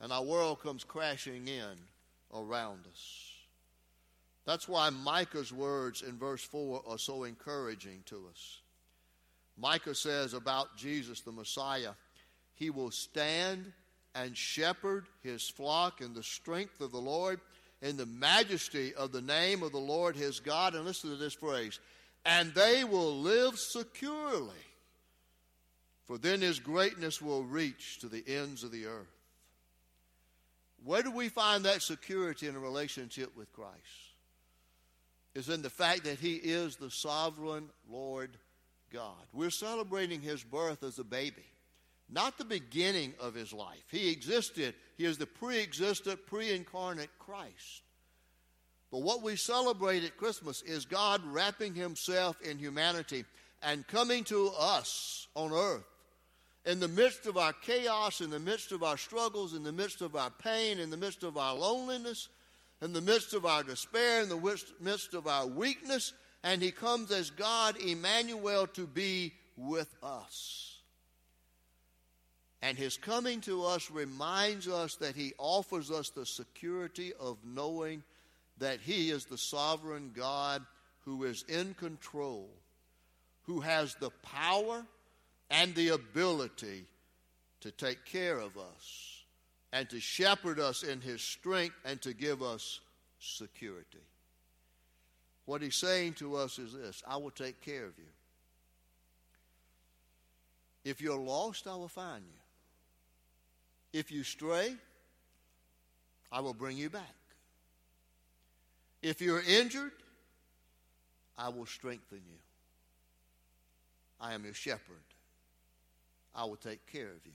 and 0.00 0.12
our 0.12 0.22
world 0.22 0.62
comes 0.62 0.82
crashing 0.82 1.46
in 1.46 1.76
around 2.34 2.80
us. 2.90 3.29
That's 4.50 4.66
why 4.66 4.90
Micah's 4.90 5.52
words 5.52 6.02
in 6.02 6.18
verse 6.18 6.42
4 6.42 6.82
are 6.88 6.98
so 6.98 7.22
encouraging 7.22 8.02
to 8.06 8.16
us. 8.28 8.58
Micah 9.56 9.94
says 9.94 10.34
about 10.34 10.76
Jesus 10.76 11.20
the 11.20 11.30
Messiah, 11.30 11.92
He 12.56 12.68
will 12.68 12.90
stand 12.90 13.72
and 14.12 14.36
shepherd 14.36 15.06
His 15.22 15.48
flock 15.56 16.00
in 16.00 16.14
the 16.14 16.24
strength 16.24 16.80
of 16.80 16.90
the 16.90 16.98
Lord, 16.98 17.38
in 17.80 17.96
the 17.96 18.06
majesty 18.06 18.92
of 18.92 19.12
the 19.12 19.22
name 19.22 19.62
of 19.62 19.70
the 19.70 19.78
Lord 19.78 20.16
his 20.16 20.40
God. 20.40 20.74
And 20.74 20.84
listen 20.84 21.10
to 21.10 21.16
this 21.16 21.34
phrase 21.34 21.78
and 22.26 22.52
they 22.52 22.82
will 22.82 23.20
live 23.20 23.56
securely, 23.56 24.50
for 26.06 26.18
then 26.18 26.40
His 26.40 26.58
greatness 26.58 27.22
will 27.22 27.44
reach 27.44 28.00
to 28.00 28.08
the 28.08 28.24
ends 28.26 28.64
of 28.64 28.72
the 28.72 28.86
earth. 28.86 29.14
Where 30.84 31.04
do 31.04 31.12
we 31.12 31.28
find 31.28 31.66
that 31.66 31.82
security 31.82 32.48
in 32.48 32.56
a 32.56 32.60
relationship 32.60 33.36
with 33.36 33.52
Christ? 33.52 34.09
Is 35.34 35.48
in 35.48 35.62
the 35.62 35.70
fact 35.70 36.04
that 36.04 36.18
He 36.18 36.34
is 36.34 36.76
the 36.76 36.90
sovereign 36.90 37.70
Lord 37.88 38.30
God. 38.92 39.14
We're 39.32 39.50
celebrating 39.50 40.20
His 40.20 40.42
birth 40.42 40.82
as 40.82 40.98
a 40.98 41.04
baby, 41.04 41.46
not 42.08 42.36
the 42.36 42.44
beginning 42.44 43.14
of 43.20 43.34
His 43.34 43.52
life. 43.52 43.84
He 43.90 44.10
existed, 44.10 44.74
He 44.96 45.04
is 45.04 45.18
the 45.18 45.26
pre 45.26 45.60
existent, 45.60 46.26
pre 46.26 46.52
incarnate 46.52 47.10
Christ. 47.18 47.82
But 48.90 49.02
what 49.02 49.22
we 49.22 49.36
celebrate 49.36 50.02
at 50.02 50.16
Christmas 50.16 50.62
is 50.62 50.84
God 50.84 51.22
wrapping 51.24 51.74
Himself 51.74 52.40
in 52.42 52.58
humanity 52.58 53.24
and 53.62 53.86
coming 53.86 54.24
to 54.24 54.50
us 54.58 55.28
on 55.36 55.52
earth 55.52 55.84
in 56.64 56.80
the 56.80 56.88
midst 56.88 57.26
of 57.26 57.36
our 57.36 57.52
chaos, 57.52 58.20
in 58.20 58.30
the 58.30 58.38
midst 58.38 58.72
of 58.72 58.82
our 58.82 58.96
struggles, 58.96 59.54
in 59.54 59.62
the 59.62 59.72
midst 59.72 60.02
of 60.02 60.14
our 60.16 60.30
pain, 60.30 60.78
in 60.78 60.90
the 60.90 60.96
midst 60.96 61.22
of 61.22 61.36
our 61.36 61.54
loneliness, 61.54 62.28
in 62.82 62.92
the 62.92 63.00
midst 63.00 63.34
of 63.34 63.44
our 63.44 63.62
despair, 63.62 64.22
in 64.22 64.28
the 64.28 64.60
midst 64.80 65.14
of 65.14 65.26
our 65.26 65.46
weakness, 65.46 66.12
and 66.42 66.62
He 66.62 66.70
comes 66.70 67.10
as 67.10 67.30
God, 67.30 67.76
Emmanuel, 67.76 68.66
to 68.68 68.86
be 68.86 69.34
with 69.56 69.94
us. 70.02 70.78
And 72.62 72.78
His 72.78 72.96
coming 72.96 73.40
to 73.42 73.64
us 73.64 73.90
reminds 73.90 74.68
us 74.68 74.96
that 74.96 75.14
He 75.16 75.32
offers 75.38 75.90
us 75.90 76.10
the 76.10 76.26
security 76.26 77.12
of 77.18 77.38
knowing 77.44 78.02
that 78.58 78.80
He 78.80 79.10
is 79.10 79.26
the 79.26 79.38
sovereign 79.38 80.12
God 80.14 80.64
who 81.04 81.24
is 81.24 81.44
in 81.48 81.74
control, 81.74 82.48
who 83.42 83.60
has 83.60 83.94
the 83.96 84.10
power 84.22 84.84
and 85.50 85.74
the 85.74 85.88
ability 85.88 86.84
to 87.60 87.70
take 87.70 88.04
care 88.06 88.38
of 88.38 88.56
us 88.56 89.09
and 89.72 89.88
to 89.90 90.00
shepherd 90.00 90.58
us 90.58 90.82
in 90.82 91.00
his 91.00 91.22
strength 91.22 91.76
and 91.84 92.00
to 92.02 92.12
give 92.12 92.42
us 92.42 92.80
security. 93.18 93.98
What 95.44 95.62
he's 95.62 95.76
saying 95.76 96.14
to 96.14 96.36
us 96.36 96.58
is 96.58 96.72
this 96.72 97.02
I 97.06 97.16
will 97.16 97.30
take 97.30 97.60
care 97.60 97.84
of 97.84 97.92
you. 97.98 98.04
If 100.84 101.00
you're 101.00 101.18
lost, 101.18 101.66
I 101.66 101.74
will 101.74 101.88
find 101.88 102.24
you. 102.24 103.98
If 103.98 104.10
you 104.10 104.22
stray, 104.22 104.74
I 106.32 106.40
will 106.40 106.54
bring 106.54 106.76
you 106.76 106.88
back. 106.88 107.02
If 109.02 109.20
you're 109.20 109.42
injured, 109.42 109.92
I 111.36 111.48
will 111.48 111.66
strengthen 111.66 112.18
you. 112.28 112.38
I 114.20 114.34
am 114.34 114.44
your 114.44 114.54
shepherd. 114.54 114.96
I 116.34 116.44
will 116.44 116.56
take 116.56 116.86
care 116.86 117.08
of 117.08 117.24
you. 117.24 117.32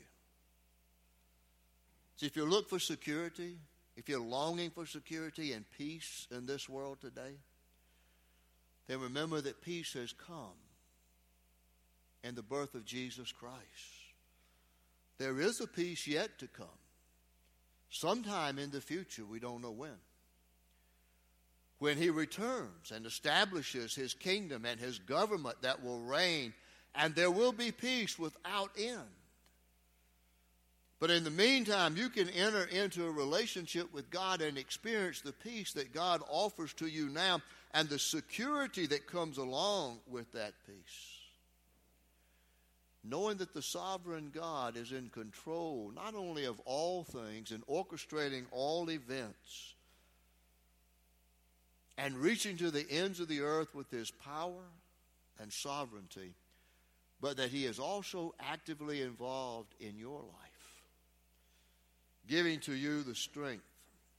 See, 2.17 2.25
if 2.25 2.35
you 2.35 2.45
look 2.45 2.69
for 2.69 2.79
security, 2.79 3.57
if 3.97 4.07
you're 4.07 4.21
longing 4.21 4.69
for 4.69 4.85
security 4.85 5.53
and 5.53 5.65
peace 5.77 6.27
in 6.31 6.45
this 6.45 6.69
world 6.69 6.99
today, 7.01 7.35
then 8.87 8.99
remember 8.99 9.41
that 9.41 9.61
peace 9.61 9.93
has 9.93 10.13
come 10.13 10.57
in 12.23 12.35
the 12.35 12.43
birth 12.43 12.75
of 12.75 12.85
Jesus 12.85 13.31
Christ. 13.31 13.61
There 15.17 15.39
is 15.39 15.61
a 15.61 15.67
peace 15.67 16.07
yet 16.07 16.39
to 16.39 16.47
come. 16.47 16.67
Sometime 17.89 18.59
in 18.59 18.71
the 18.71 18.81
future, 18.81 19.25
we 19.25 19.39
don't 19.39 19.61
know 19.61 19.71
when. 19.71 19.97
When 21.79 21.97
he 21.97 22.09
returns 22.09 22.91
and 22.93 23.05
establishes 23.05 23.95
his 23.95 24.13
kingdom 24.13 24.65
and 24.65 24.79
his 24.79 24.99
government 24.99 25.61
that 25.61 25.83
will 25.83 25.99
reign, 25.99 26.53
and 26.93 27.13
there 27.13 27.31
will 27.31 27.51
be 27.51 27.71
peace 27.71 28.17
without 28.17 28.71
end. 28.77 29.01
But 31.05 31.13
in 31.13 31.23
the 31.23 31.29
meantime, 31.29 31.97
you 31.97 32.09
can 32.09 32.29
enter 32.29 32.63
into 32.63 33.05
a 33.05 33.11
relationship 33.11 33.93
with 33.93 34.09
God 34.09 34.41
and 34.41 34.57
experience 34.57 35.21
the 35.21 35.33
peace 35.33 35.71
that 35.73 35.93
God 35.93 36.23
offers 36.27 36.73
to 36.73 36.87
you 36.87 37.09
now 37.09 37.41
and 37.75 37.87
the 37.87 37.99
security 37.99 38.87
that 38.87 39.05
comes 39.05 39.37
along 39.37 39.99
with 40.07 40.31
that 40.31 40.53
peace. 40.65 41.19
Knowing 43.03 43.37
that 43.37 43.53
the 43.53 43.61
sovereign 43.61 44.31
God 44.33 44.75
is 44.77 44.93
in 44.93 45.09
control 45.09 45.91
not 45.93 46.15
only 46.15 46.45
of 46.45 46.59
all 46.65 47.03
things 47.03 47.51
and 47.51 47.63
orchestrating 47.67 48.45
all 48.49 48.89
events 48.89 49.75
and 51.99 52.17
reaching 52.17 52.57
to 52.57 52.71
the 52.71 52.89
ends 52.89 53.19
of 53.19 53.27
the 53.27 53.41
earth 53.41 53.75
with 53.75 53.91
his 53.91 54.09
power 54.09 54.63
and 55.39 55.53
sovereignty, 55.53 56.33
but 57.21 57.37
that 57.37 57.51
he 57.51 57.65
is 57.65 57.77
also 57.77 58.33
actively 58.39 59.03
involved 59.03 59.75
in 59.79 59.99
your 59.99 60.21
life 60.21 60.44
giving 62.27 62.59
to 62.61 62.73
you 62.73 63.03
the 63.03 63.15
strength 63.15 63.65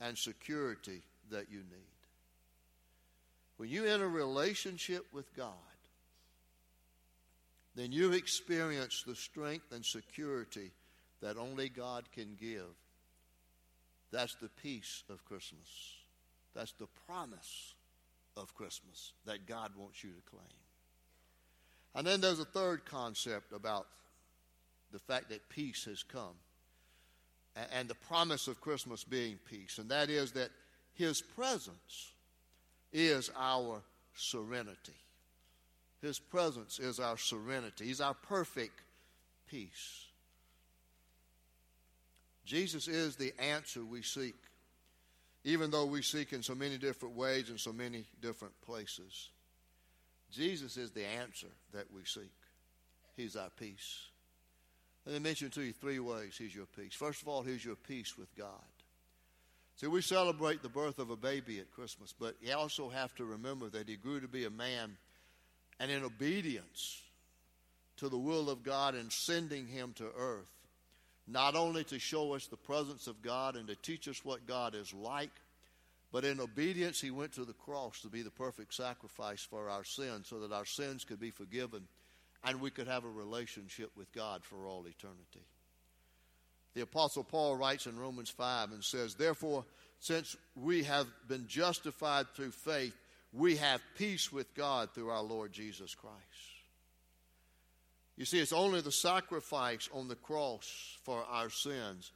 and 0.01 0.17
security 0.17 1.03
that 1.31 1.51
you 1.51 1.59
need. 1.59 1.97
When 3.57 3.69
you 3.69 3.87
enter 3.87 4.05
a 4.05 4.09
relationship 4.09 5.07
with 5.13 5.35
God, 5.35 5.55
then 7.75 7.93
you 7.93 8.13
experience 8.13 9.05
the 9.07 9.15
strength 9.15 9.73
and 9.73 9.85
security 9.85 10.73
that 11.21 11.37
only 11.37 11.69
God 11.69 12.05
can 12.13 12.37
give. 12.41 12.75
That's 14.13 14.35
the 14.37 14.49
peace 14.49 15.03
of 15.11 15.25
Christmas. 15.25 15.69
That's 16.55 16.73
the 16.73 16.89
promise 17.07 17.75
of 18.37 18.55
Christmas 18.55 19.13
that 19.27 19.47
God 19.47 19.73
wants 19.77 20.03
you 20.05 20.11
to 20.11 20.31
claim. 20.31 20.43
And 21.95 22.07
then 22.07 22.21
there's 22.21 22.41
a 22.41 22.45
third 22.45 22.85
concept 22.85 23.53
about 23.53 23.87
the 24.93 24.99
fact 24.99 25.31
that 25.31 25.49
peace 25.49 25.85
has 25.87 26.03
come 26.03 26.35
and 27.73 27.89
the 27.89 27.95
promise 27.95 28.49
of 28.49 28.61
Christmas 28.61 29.05
being 29.05 29.39
peace, 29.49 29.79
and 29.79 29.91
that 29.91 30.11
is 30.11 30.33
that 30.33 30.51
His 30.95 31.23
presence 31.23 32.13
is 32.93 33.31
our 33.37 33.83
serenity. 34.15 34.93
His 36.03 36.19
presence 36.19 36.79
is 36.79 37.01
our 37.01 37.17
serenity. 37.17 37.87
He's 37.87 38.01
our 38.01 38.15
perfect 38.15 38.81
peace. 39.49 40.05
Jesus 42.45 42.87
is 42.87 43.17
the 43.17 43.33
answer 43.41 43.85
we 43.85 44.03
seek, 44.03 44.37
even 45.45 45.71
though 45.71 45.87
we 45.87 46.03
seek 46.03 46.33
in 46.33 46.43
so 46.43 46.55
many 46.55 46.79
different 46.79 47.17
ways 47.17 47.51
in 47.51 47.59
so 47.59 47.73
many 47.73 48.05
different 48.21 48.55
places. 48.63 49.31
Jesus 50.31 50.77
is 50.77 50.91
the 50.93 51.05
answer 51.05 51.49
that 51.73 51.91
we 51.93 52.05
seek. 52.05 52.33
He's 53.17 53.35
our 53.35 53.51
peace. 53.59 54.09
Let 55.07 55.13
me 55.13 55.19
mention 55.21 55.51
to 55.51 55.63
you 55.63 55.73
three 55.73 56.01
ways 56.01 56.35
he's 56.37 56.55
your 56.55 56.67
peace. 56.77 56.93
First 56.93 57.23
of 57.23 57.29
all, 57.29 57.43
he's 57.43 57.65
your 57.65 57.77
peace 57.77 58.19
with 58.19 58.35
God. 58.37 58.49
See, 59.77 59.87
we 59.87 60.01
celebrate 60.01 60.63
the 60.63 60.69
birth 60.69 60.99
of 60.99 61.11
a 61.11 61.17
baby 61.17 61.61
at 61.61 61.71
Christmas, 61.71 62.13
but 62.19 62.35
you 62.43 62.53
also 62.55 62.89
have 62.89 63.15
to 63.17 63.25
remember 63.25 63.69
that 63.69 63.89
he 63.89 63.95
grew 63.97 64.21
to 64.21 64.27
be 64.27 64.45
a 64.45 64.51
man, 64.51 64.97
and 65.79 65.91
in 65.91 66.03
obedience 66.03 67.01
to 67.99 68.09
the 68.09 68.19
will 68.19 68.51
of 68.51 68.65
God 68.65 68.95
in 68.97 69.11
sending 69.11 69.69
him 69.69 69.93
to 69.97 70.11
earth, 70.19 70.51
not 71.29 71.55
only 71.55 71.85
to 71.85 71.99
show 72.01 72.35
us 72.35 72.47
the 72.47 72.57
presence 72.57 73.07
of 73.07 73.23
God 73.23 73.55
and 73.55 73.69
to 73.69 73.77
teach 73.77 74.09
us 74.09 74.25
what 74.25 74.47
God 74.47 74.75
is 74.75 74.93
like, 74.93 75.31
but 76.11 76.25
in 76.25 76.41
obedience, 76.41 77.01
he 77.01 77.11
went 77.11 77.33
to 77.35 77.45
the 77.45 77.53
cross 77.53 78.01
to 78.01 78.09
be 78.09 78.23
the 78.23 78.31
perfect 78.31 78.75
sacrifice 78.75 79.43
for 79.43 79.69
our 79.69 79.85
sins 79.85 80.29
so 80.29 80.41
that 80.41 80.53
our 80.53 80.65
sins 80.65 81.05
could 81.05 81.21
be 81.21 81.31
forgiven 81.31 81.87
and 82.45 82.61
we 82.61 82.71
could 82.71 82.89
have 82.89 83.05
a 83.05 83.09
relationship 83.09 83.91
with 83.97 84.13
God 84.13 84.45
for 84.45 84.67
all 84.67 84.87
eternity. 84.87 85.45
The 86.75 86.83
Apostle 86.83 87.25
Paul 87.25 87.57
writes 87.57 87.87
in 87.87 87.99
Romans 87.99 88.29
5 88.29 88.73
and 88.73 88.85
says, 88.85 89.15
Therefore, 89.15 89.65
since 89.99 90.37
we 90.55 90.85
have 90.85 91.07
been 91.27 91.47
justified 91.47 92.27
through 92.35 92.51
faith, 92.51 92.95
we 93.33 93.57
have 93.57 93.81
peace 93.97 94.31
with 94.31 94.55
God 94.55 94.91
through 94.95 95.09
our 95.09 95.23
Lord 95.23 95.53
Jesus 95.53 95.95
Christ. 95.95 96.15
You 98.17 98.25
see, 98.25 98.41
it's 98.41 98.53
only 98.53 98.81
the 98.81 98.93
sacrifice 98.93 99.89
on 99.93 100.09
the 100.09 100.17
cross 100.17 100.99
for 101.03 101.25
our 101.31 101.51
sins 101.51 102.13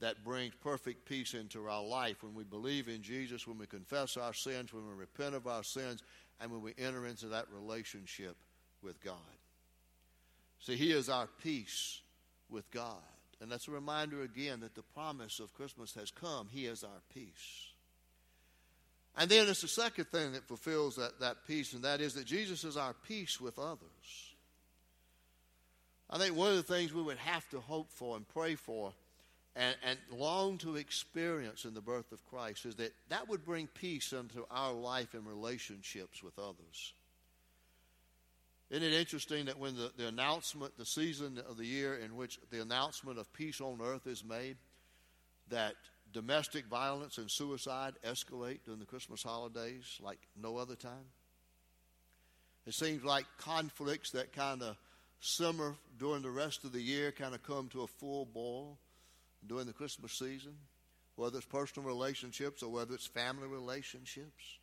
that 0.00 0.24
brings 0.24 0.54
perfect 0.62 1.08
peace 1.08 1.34
into 1.34 1.68
our 1.68 1.82
life 1.82 2.22
when 2.22 2.34
we 2.34 2.44
believe 2.44 2.88
in 2.88 3.02
Jesus, 3.02 3.46
when 3.46 3.58
we 3.58 3.66
confess 3.66 4.16
our 4.16 4.34
sins, 4.34 4.72
when 4.72 4.86
we 4.86 4.94
repent 4.94 5.34
of 5.34 5.46
our 5.46 5.62
sins, 5.62 6.02
and 6.40 6.50
when 6.50 6.62
we 6.62 6.74
enter 6.78 7.06
into 7.06 7.28
that 7.28 7.46
relationship 7.50 8.36
with 8.82 9.02
God. 9.02 9.35
See, 10.66 10.76
He 10.76 10.90
is 10.90 11.08
our 11.08 11.28
peace 11.42 12.00
with 12.50 12.68
God. 12.72 12.96
And 13.40 13.50
that's 13.50 13.68
a 13.68 13.72
reminder 13.72 14.22
again 14.22 14.60
that 14.60 14.74
the 14.74 14.82
promise 14.82 15.38
of 15.38 15.54
Christmas 15.54 15.94
has 15.94 16.10
come. 16.10 16.48
He 16.50 16.66
is 16.66 16.82
our 16.82 17.02
peace. 17.14 17.68
And 19.16 19.30
then 19.30 19.48
it's 19.48 19.62
the 19.62 19.68
second 19.68 20.06
thing 20.06 20.32
that 20.32 20.48
fulfills 20.48 20.96
that, 20.96 21.20
that 21.20 21.46
peace, 21.46 21.72
and 21.72 21.84
that 21.84 22.00
is 22.00 22.14
that 22.14 22.26
Jesus 22.26 22.64
is 22.64 22.76
our 22.76 22.94
peace 23.06 23.40
with 23.40 23.58
others. 23.58 24.34
I 26.10 26.18
think 26.18 26.36
one 26.36 26.50
of 26.50 26.56
the 26.56 26.62
things 26.62 26.92
we 26.92 27.02
would 27.02 27.18
have 27.18 27.48
to 27.50 27.60
hope 27.60 27.90
for 27.90 28.16
and 28.16 28.28
pray 28.28 28.54
for 28.54 28.92
and, 29.54 29.74
and 29.84 29.98
long 30.10 30.58
to 30.58 30.76
experience 30.76 31.64
in 31.64 31.74
the 31.74 31.80
birth 31.80 32.12
of 32.12 32.24
Christ 32.26 32.66
is 32.66 32.76
that 32.76 32.92
that 33.08 33.28
would 33.28 33.44
bring 33.44 33.68
peace 33.68 34.12
into 34.12 34.44
our 34.50 34.72
life 34.72 35.14
and 35.14 35.26
relationships 35.26 36.22
with 36.22 36.38
others. 36.38 36.92
Isn't 38.70 38.82
it 38.82 38.92
interesting 38.92 39.46
that 39.46 39.58
when 39.58 39.76
the, 39.76 39.92
the 39.96 40.08
announcement, 40.08 40.76
the 40.76 40.84
season 40.84 41.40
of 41.48 41.56
the 41.56 41.64
year 41.64 41.94
in 41.94 42.16
which 42.16 42.40
the 42.50 42.60
announcement 42.60 43.18
of 43.18 43.32
peace 43.32 43.60
on 43.60 43.80
earth 43.82 44.06
is 44.06 44.24
made, 44.24 44.56
that 45.50 45.74
domestic 46.12 46.66
violence 46.66 47.18
and 47.18 47.30
suicide 47.30 47.94
escalate 48.04 48.60
during 48.64 48.80
the 48.80 48.86
Christmas 48.86 49.22
holidays 49.22 49.98
like 50.02 50.18
no 50.40 50.56
other 50.56 50.74
time? 50.74 51.06
It 52.66 52.74
seems 52.74 53.04
like 53.04 53.24
conflicts 53.38 54.10
that 54.10 54.32
kind 54.32 54.62
of 54.62 54.76
simmer 55.20 55.76
during 55.98 56.22
the 56.22 56.30
rest 56.30 56.64
of 56.64 56.72
the 56.72 56.80
year 56.80 57.12
kind 57.12 57.34
of 57.34 57.44
come 57.44 57.68
to 57.68 57.82
a 57.82 57.86
full 57.86 58.24
boil 58.24 58.78
during 59.46 59.66
the 59.66 59.72
Christmas 59.72 60.12
season, 60.12 60.56
whether 61.14 61.36
it's 61.36 61.46
personal 61.46 61.88
relationships 61.88 62.64
or 62.64 62.72
whether 62.72 62.94
it's 62.94 63.06
family 63.06 63.46
relationships. 63.46 64.58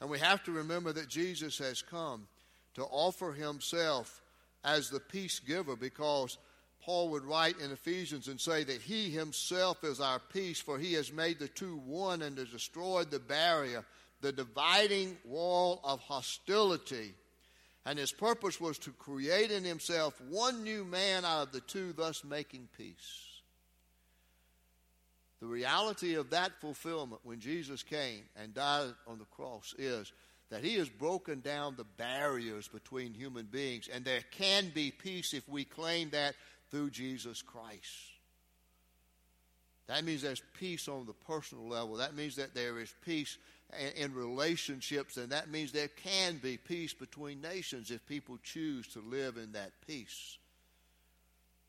And 0.00 0.08
we 0.08 0.18
have 0.18 0.42
to 0.44 0.52
remember 0.52 0.94
that 0.94 1.10
Jesus 1.10 1.58
has 1.58 1.82
come 1.82 2.26
to 2.80 2.86
offer 2.86 3.32
himself 3.32 4.22
as 4.64 4.88
the 4.88 5.00
peace 5.00 5.38
giver 5.38 5.76
because 5.76 6.38
Paul 6.82 7.10
would 7.10 7.24
write 7.24 7.60
in 7.60 7.70
Ephesians 7.70 8.26
and 8.28 8.40
say 8.40 8.64
that 8.64 8.80
he 8.80 9.10
himself 9.10 9.84
is 9.84 10.00
our 10.00 10.18
peace, 10.32 10.60
for 10.60 10.78
he 10.78 10.94
has 10.94 11.12
made 11.12 11.38
the 11.38 11.48
two 11.48 11.76
one 11.84 12.22
and 12.22 12.38
has 12.38 12.48
destroyed 12.48 13.10
the 13.10 13.18
barrier, 13.18 13.84
the 14.22 14.32
dividing 14.32 15.18
wall 15.24 15.80
of 15.84 16.00
hostility. 16.00 17.12
And 17.84 17.98
his 17.98 18.12
purpose 18.12 18.58
was 18.58 18.78
to 18.78 18.90
create 18.92 19.50
in 19.50 19.64
himself 19.64 20.20
one 20.28 20.64
new 20.64 20.84
man 20.84 21.24
out 21.24 21.48
of 21.48 21.52
the 21.52 21.60
two, 21.60 21.92
thus 21.92 22.24
making 22.24 22.68
peace. 22.76 23.26
The 25.40 25.46
reality 25.46 26.14
of 26.14 26.30
that 26.30 26.52
fulfillment 26.60 27.20
when 27.24 27.40
Jesus 27.40 27.82
came 27.82 28.22
and 28.36 28.54
died 28.54 28.92
on 29.06 29.18
the 29.18 29.24
cross 29.24 29.74
is 29.78 30.12
that 30.50 30.64
He 30.64 30.74
has 30.74 30.88
broken 30.88 31.40
down 31.40 31.76
the 31.76 31.84
barriers 31.84 32.68
between 32.68 33.14
human 33.14 33.46
beings, 33.46 33.88
and 33.92 34.04
there 34.04 34.24
can 34.30 34.70
be 34.74 34.90
peace 34.90 35.32
if 35.32 35.48
we 35.48 35.64
claim 35.64 36.10
that 36.10 36.34
through 36.70 36.90
Jesus 36.90 37.42
Christ. 37.42 38.10
That 39.86 40.04
means 40.04 40.22
there's 40.22 40.42
peace 40.58 40.86
on 40.86 41.06
the 41.06 41.12
personal 41.12 41.66
level. 41.66 41.96
That 41.96 42.14
means 42.14 42.36
that 42.36 42.54
there 42.54 42.78
is 42.78 42.94
peace 43.04 43.38
in 43.96 44.14
relationships, 44.14 45.16
and 45.16 45.30
that 45.30 45.50
means 45.50 45.72
there 45.72 45.88
can 45.88 46.38
be 46.38 46.56
peace 46.56 46.92
between 46.92 47.40
nations 47.40 47.90
if 47.90 48.04
people 48.06 48.38
choose 48.42 48.86
to 48.88 49.00
live 49.00 49.36
in 49.36 49.52
that 49.52 49.72
peace. 49.86 50.38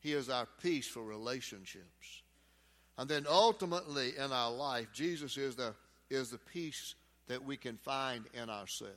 He 0.00 0.12
is 0.12 0.28
our 0.28 0.46
peace 0.60 0.86
for 0.86 1.02
relationships. 1.02 2.22
And 2.98 3.08
then 3.08 3.26
ultimately 3.28 4.16
in 4.16 4.32
our 4.32 4.50
life, 4.50 4.88
Jesus 4.92 5.36
is 5.36 5.56
the, 5.56 5.74
is 6.10 6.30
the 6.30 6.38
peace 6.38 6.94
that 7.28 7.44
we 7.44 7.56
can 7.56 7.76
find 7.76 8.24
in 8.34 8.50
ourselves. 8.50 8.96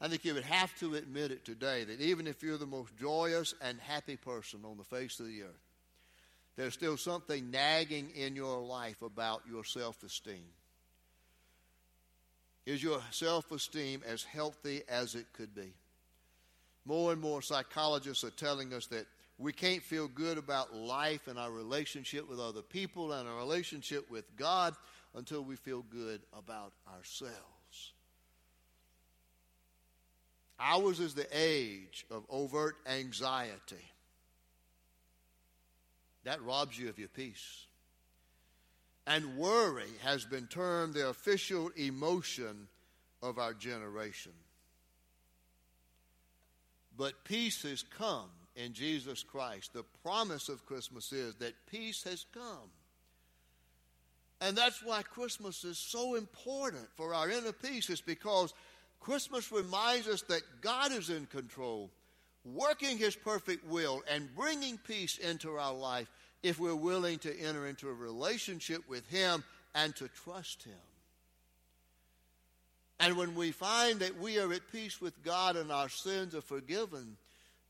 I 0.00 0.08
think 0.08 0.24
you 0.24 0.34
would 0.34 0.44
have 0.44 0.76
to 0.80 0.96
admit 0.96 1.30
it 1.30 1.44
today 1.44 1.84
that 1.84 2.00
even 2.00 2.26
if 2.26 2.42
you're 2.42 2.58
the 2.58 2.66
most 2.66 2.96
joyous 2.96 3.54
and 3.60 3.78
happy 3.80 4.16
person 4.16 4.60
on 4.64 4.76
the 4.76 4.84
face 4.84 5.20
of 5.20 5.26
the 5.26 5.42
earth, 5.42 5.70
there's 6.56 6.74
still 6.74 6.96
something 6.96 7.50
nagging 7.50 8.10
in 8.16 8.34
your 8.34 8.60
life 8.60 9.00
about 9.00 9.42
your 9.48 9.64
self 9.64 10.02
esteem. 10.02 10.50
Is 12.66 12.82
your 12.82 13.00
self 13.10 13.50
esteem 13.52 14.02
as 14.06 14.22
healthy 14.22 14.82
as 14.88 15.14
it 15.14 15.26
could 15.32 15.54
be? 15.54 15.72
More 16.84 17.12
and 17.12 17.20
more 17.20 17.40
psychologists 17.40 18.24
are 18.24 18.30
telling 18.30 18.74
us 18.74 18.86
that 18.86 19.06
we 19.38 19.52
can't 19.52 19.82
feel 19.82 20.08
good 20.08 20.36
about 20.36 20.74
life 20.74 21.26
and 21.26 21.38
our 21.38 21.50
relationship 21.50 22.28
with 22.28 22.38
other 22.38 22.62
people 22.62 23.12
and 23.12 23.28
our 23.28 23.36
relationship 23.36 24.10
with 24.10 24.24
God 24.36 24.74
until 25.14 25.42
we 25.42 25.56
feel 25.56 25.84
good 25.90 26.20
about 26.36 26.72
ourselves. 26.96 27.92
Ours 30.58 31.00
is 31.00 31.14
the 31.14 31.26
age 31.32 32.06
of 32.10 32.24
overt 32.30 32.76
anxiety. 32.86 33.84
That 36.24 36.42
robs 36.42 36.78
you 36.78 36.88
of 36.88 36.98
your 36.98 37.08
peace. 37.08 37.66
And 39.06 39.36
worry 39.36 39.90
has 40.04 40.24
been 40.24 40.46
termed 40.46 40.94
the 40.94 41.08
official 41.08 41.70
emotion 41.76 42.68
of 43.20 43.38
our 43.38 43.54
generation. 43.54 44.32
But 46.96 47.24
peace 47.24 47.62
has 47.62 47.82
come 47.82 48.30
in 48.54 48.72
Jesus 48.72 49.24
Christ. 49.24 49.72
The 49.72 49.84
promise 50.04 50.48
of 50.48 50.66
Christmas 50.66 51.12
is 51.12 51.34
that 51.36 51.54
peace 51.66 52.04
has 52.04 52.24
come. 52.32 52.70
And 54.42 54.56
that's 54.56 54.82
why 54.82 55.02
Christmas 55.02 55.62
is 55.62 55.78
so 55.78 56.16
important 56.16 56.88
for 56.96 57.14
our 57.14 57.30
inner 57.30 57.52
peace, 57.52 57.88
is 57.88 58.00
because 58.00 58.52
Christmas 58.98 59.52
reminds 59.52 60.08
us 60.08 60.22
that 60.22 60.42
God 60.60 60.90
is 60.90 61.10
in 61.10 61.26
control, 61.26 61.90
working 62.44 62.98
His 62.98 63.14
perfect 63.14 63.64
will 63.64 64.02
and 64.10 64.34
bringing 64.34 64.78
peace 64.78 65.16
into 65.18 65.56
our 65.56 65.72
life 65.72 66.10
if 66.42 66.58
we're 66.58 66.74
willing 66.74 67.20
to 67.20 67.40
enter 67.40 67.68
into 67.68 67.88
a 67.88 67.94
relationship 67.94 68.82
with 68.88 69.08
Him 69.08 69.44
and 69.76 69.94
to 69.94 70.08
trust 70.08 70.64
Him. 70.64 70.74
And 72.98 73.16
when 73.16 73.36
we 73.36 73.52
find 73.52 74.00
that 74.00 74.18
we 74.18 74.40
are 74.40 74.52
at 74.52 74.72
peace 74.72 75.00
with 75.00 75.22
God 75.22 75.56
and 75.56 75.70
our 75.70 75.88
sins 75.88 76.34
are 76.34 76.40
forgiven, 76.40 77.16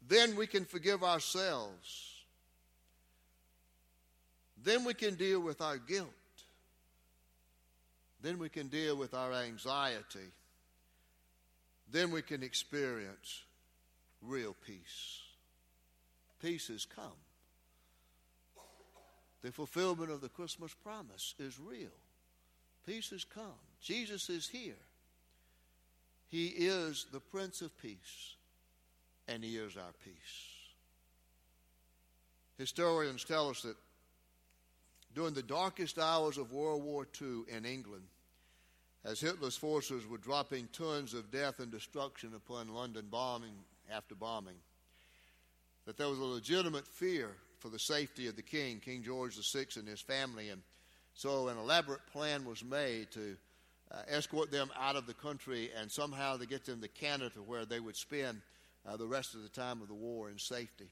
then 0.08 0.36
we 0.36 0.46
can 0.46 0.64
forgive 0.64 1.04
ourselves. 1.04 2.24
Then 4.62 4.84
we 4.84 4.94
can 4.94 5.16
deal 5.16 5.40
with 5.40 5.60
our 5.60 5.76
guilt. 5.76 6.08
Then 8.22 8.38
we 8.38 8.48
can 8.48 8.68
deal 8.68 8.96
with 8.96 9.14
our 9.14 9.32
anxiety. 9.32 10.30
Then 11.90 12.10
we 12.12 12.22
can 12.22 12.42
experience 12.42 13.42
real 14.22 14.54
peace. 14.64 15.20
Peace 16.40 16.68
has 16.68 16.86
come. 16.86 17.18
The 19.42 19.50
fulfillment 19.50 20.10
of 20.10 20.20
the 20.20 20.28
Christmas 20.28 20.72
promise 20.72 21.34
is 21.38 21.58
real. 21.58 21.90
Peace 22.86 23.10
has 23.10 23.24
come. 23.24 23.58
Jesus 23.80 24.30
is 24.30 24.48
here. 24.48 24.74
He 26.28 26.46
is 26.46 27.06
the 27.12 27.20
Prince 27.20 27.60
of 27.60 27.76
Peace, 27.82 28.36
and 29.26 29.42
He 29.42 29.56
is 29.56 29.76
our 29.76 29.92
peace. 30.04 30.14
Historians 32.56 33.24
tell 33.24 33.50
us 33.50 33.62
that 33.62 33.76
during 35.14 35.34
the 35.34 35.42
darkest 35.42 35.98
hours 35.98 36.38
of 36.38 36.52
World 36.52 36.82
War 36.82 37.06
II 37.20 37.42
in 37.48 37.64
England, 37.64 38.04
as 39.04 39.20
Hitler's 39.20 39.56
forces 39.56 40.06
were 40.06 40.18
dropping 40.18 40.68
tons 40.72 41.14
of 41.14 41.30
death 41.30 41.58
and 41.58 41.70
destruction 41.70 42.32
upon 42.36 42.72
London 42.72 43.06
bombing 43.10 43.54
after 43.92 44.14
bombing, 44.14 44.54
that 45.86 45.96
there 45.96 46.08
was 46.08 46.18
a 46.18 46.24
legitimate 46.24 46.86
fear 46.86 47.30
for 47.58 47.68
the 47.68 47.78
safety 47.78 48.28
of 48.28 48.36
the 48.36 48.42
king, 48.42 48.80
King 48.80 49.02
George 49.02 49.36
VI, 49.36 49.66
and 49.76 49.88
his 49.88 50.00
family. 50.00 50.50
And 50.50 50.62
so 51.14 51.48
an 51.48 51.58
elaborate 51.58 52.06
plan 52.12 52.44
was 52.44 52.64
made 52.64 53.10
to 53.12 53.36
uh, 53.90 54.02
escort 54.08 54.50
them 54.50 54.70
out 54.78 54.96
of 54.96 55.06
the 55.06 55.14
country 55.14 55.70
and 55.78 55.90
somehow 55.90 56.36
to 56.36 56.46
get 56.46 56.64
them 56.64 56.80
to 56.80 56.88
Canada 56.88 57.40
where 57.44 57.64
they 57.64 57.80
would 57.80 57.96
spend 57.96 58.40
uh, 58.86 58.96
the 58.96 59.06
rest 59.06 59.34
of 59.34 59.42
the 59.42 59.48
time 59.48 59.82
of 59.82 59.88
the 59.88 59.94
war 59.94 60.30
in 60.30 60.38
safety. 60.38 60.90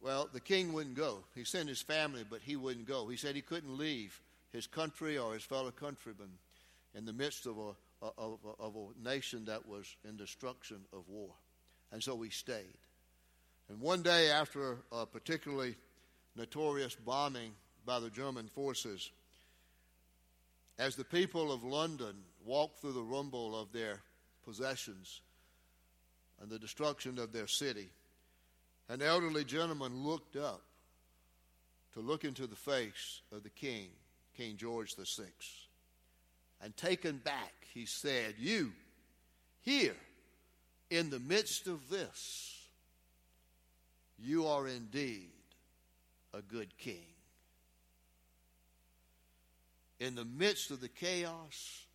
Well, 0.00 0.28
the 0.32 0.40
king 0.40 0.72
wouldn't 0.72 0.96
go. 0.96 1.18
He 1.34 1.44
sent 1.44 1.68
his 1.68 1.80
family, 1.80 2.24
but 2.28 2.40
he 2.42 2.56
wouldn't 2.56 2.88
go. 2.88 3.06
He 3.08 3.16
said 3.16 3.36
he 3.36 3.42
couldn't 3.42 3.78
leave 3.78 4.20
his 4.52 4.66
country 4.66 5.16
or 5.16 5.34
his 5.34 5.44
fellow 5.44 5.70
countrymen 5.70 6.28
in 6.94 7.04
the 7.04 7.12
midst 7.12 7.46
of 7.46 7.56
a, 7.58 8.06
of, 8.18 8.38
of 8.58 8.76
a 8.76 9.08
nation 9.08 9.44
that 9.46 9.66
was 9.66 9.96
in 10.08 10.16
destruction 10.16 10.78
of 10.92 11.08
war. 11.08 11.30
And 11.90 12.02
so 12.02 12.14
we 12.14 12.30
stayed. 12.30 12.78
And 13.68 13.80
one 13.80 14.02
day, 14.02 14.30
after 14.30 14.78
a 14.90 15.06
particularly 15.06 15.76
notorious 16.36 16.94
bombing 16.94 17.52
by 17.86 18.00
the 18.00 18.10
German 18.10 18.48
forces, 18.48 19.10
as 20.78 20.96
the 20.96 21.04
people 21.04 21.52
of 21.52 21.64
London 21.64 22.16
walked 22.44 22.80
through 22.80 22.92
the 22.92 23.02
rumble 23.02 23.58
of 23.58 23.72
their 23.72 24.00
possessions 24.44 25.20
and 26.40 26.50
the 26.50 26.58
destruction 26.58 27.18
of 27.18 27.32
their 27.32 27.46
city, 27.46 27.88
an 28.88 29.00
elderly 29.00 29.44
gentleman 29.44 30.04
looked 30.04 30.36
up 30.36 30.62
to 31.94 32.00
look 32.00 32.24
into 32.24 32.46
the 32.46 32.56
face 32.56 33.20
of 33.30 33.42
the 33.42 33.50
king, 33.50 33.88
King 34.36 34.56
George 34.56 34.94
VI. 34.96 35.24
And 36.62 36.76
taken 36.76 37.18
back, 37.18 37.52
he 37.74 37.86
said, 37.86 38.34
You, 38.38 38.72
here, 39.60 39.96
in 40.90 41.10
the 41.10 41.18
midst 41.18 41.66
of 41.66 41.88
this, 41.88 42.68
you 44.18 44.46
are 44.46 44.68
indeed 44.68 45.30
a 46.32 46.40
good 46.40 46.76
king. 46.78 47.06
In 49.98 50.14
the 50.14 50.24
midst 50.24 50.70
of 50.70 50.80
the 50.80 50.88
chaos 50.88 51.86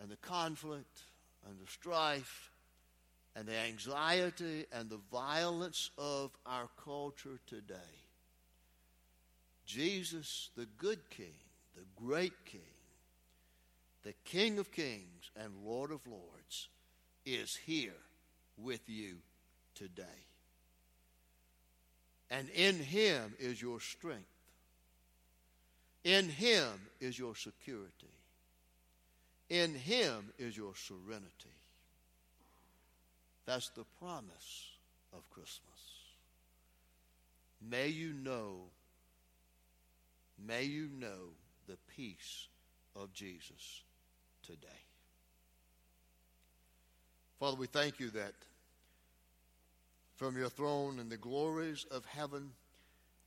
and 0.00 0.10
the 0.10 0.16
conflict 0.16 1.00
and 1.48 1.58
the 1.58 1.70
strife 1.70 2.50
and 3.34 3.46
the 3.46 3.56
anxiety 3.56 4.66
and 4.72 4.90
the 4.90 5.00
violence 5.10 5.90
of 5.98 6.30
our 6.46 6.68
culture 6.84 7.38
today, 7.46 7.74
Jesus, 9.66 10.50
the 10.56 10.66
good 10.78 10.98
king, 11.10 11.34
the 11.74 11.84
great 11.96 12.44
king, 12.44 12.60
the 14.02 14.14
King 14.24 14.58
of 14.58 14.72
kings 14.72 15.30
and 15.36 15.52
Lord 15.64 15.90
of 15.90 16.06
lords, 16.06 16.68
is 17.24 17.56
here 17.56 17.92
with 18.56 18.88
you 18.88 19.16
today. 19.74 20.02
And 22.30 22.48
in 22.50 22.76
Him 22.76 23.34
is 23.38 23.60
your 23.60 23.80
strength. 23.80 24.26
In 26.04 26.28
Him 26.28 26.68
is 27.00 27.18
your 27.18 27.36
security. 27.36 28.10
In 29.48 29.74
Him 29.74 30.32
is 30.38 30.56
your 30.56 30.74
serenity. 30.74 31.28
That's 33.44 33.68
the 33.70 33.84
promise 33.98 34.70
of 35.12 35.28
Christmas. 35.30 35.60
May 37.60 37.88
you 37.88 38.12
know, 38.12 38.62
may 40.44 40.64
you 40.64 40.88
know 40.98 41.34
the 41.68 41.76
peace 41.94 42.48
of 42.96 43.12
Jesus 43.12 43.82
today. 44.42 44.68
Father, 47.38 47.56
we 47.56 47.66
thank 47.66 47.98
you 47.98 48.10
that 48.10 48.34
from 50.16 50.36
your 50.36 50.48
throne 50.48 50.98
in 51.00 51.08
the 51.08 51.16
glories 51.16 51.84
of 51.90 52.04
heaven, 52.04 52.50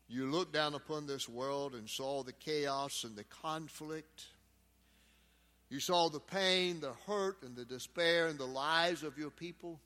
you 0.08 0.32
looked 0.32 0.54
down 0.54 0.75
upon 0.75 1.08
this 1.08 1.28
world 1.28 1.73
and 1.73 1.89
saw 1.89 2.23
the 2.23 2.32
chaos 2.32 3.04
and 3.04 3.15
the 3.15 3.23
conflict. 3.25 4.25
You 5.69 5.80
saw 5.80 6.10
the 6.10 6.19
pain, 6.19 6.80
the 6.80 6.93
hurt, 7.08 7.43
and 7.43 7.56
the 7.56 7.65
despair 7.65 8.28
in 8.28 8.38
the 8.38 8.45
lives 8.45 9.04
of 9.04 9.17
your 9.17 9.32
people. 9.32 9.80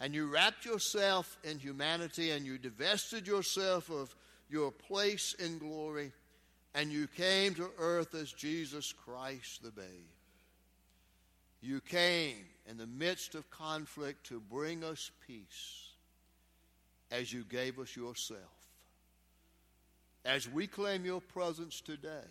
And 0.00 0.14
you 0.14 0.26
wrapped 0.26 0.64
yourself 0.64 1.36
in 1.44 1.58
humanity 1.58 2.30
and 2.30 2.46
you 2.46 2.58
divested 2.58 3.26
yourself 3.26 3.90
of 3.90 4.14
your 4.48 4.70
place 4.70 5.34
in 5.38 5.58
glory. 5.58 6.12
And 6.74 6.90
you 6.90 7.06
came 7.06 7.54
to 7.54 7.68
earth 7.78 8.14
as 8.14 8.32
Jesus 8.32 8.92
Christ 8.92 9.62
the 9.62 9.70
babe. 9.70 9.84
You 11.60 11.80
came 11.80 12.44
in 12.68 12.76
the 12.76 12.86
midst 12.86 13.34
of 13.34 13.50
conflict 13.50 14.26
to 14.26 14.40
bring 14.40 14.82
us 14.82 15.10
peace 15.26 15.90
as 17.10 17.32
you 17.32 17.44
gave 17.44 17.78
us 17.78 17.94
yourself. 17.94 18.40
As 20.24 20.48
we 20.48 20.66
claim 20.66 21.04
your 21.04 21.20
presence 21.20 21.80
today, 21.80 22.30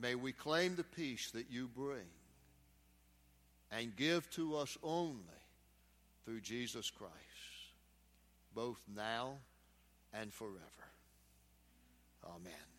may 0.00 0.14
we 0.14 0.32
claim 0.32 0.76
the 0.76 0.84
peace 0.84 1.30
that 1.32 1.50
you 1.50 1.68
bring 1.68 2.08
and 3.72 3.96
give 3.96 4.28
to 4.30 4.56
us 4.56 4.78
only 4.82 5.18
through 6.24 6.40
Jesus 6.40 6.90
Christ, 6.90 7.14
both 8.54 8.80
now 8.94 9.34
and 10.12 10.32
forever. 10.32 10.58
Amen. 12.24 12.69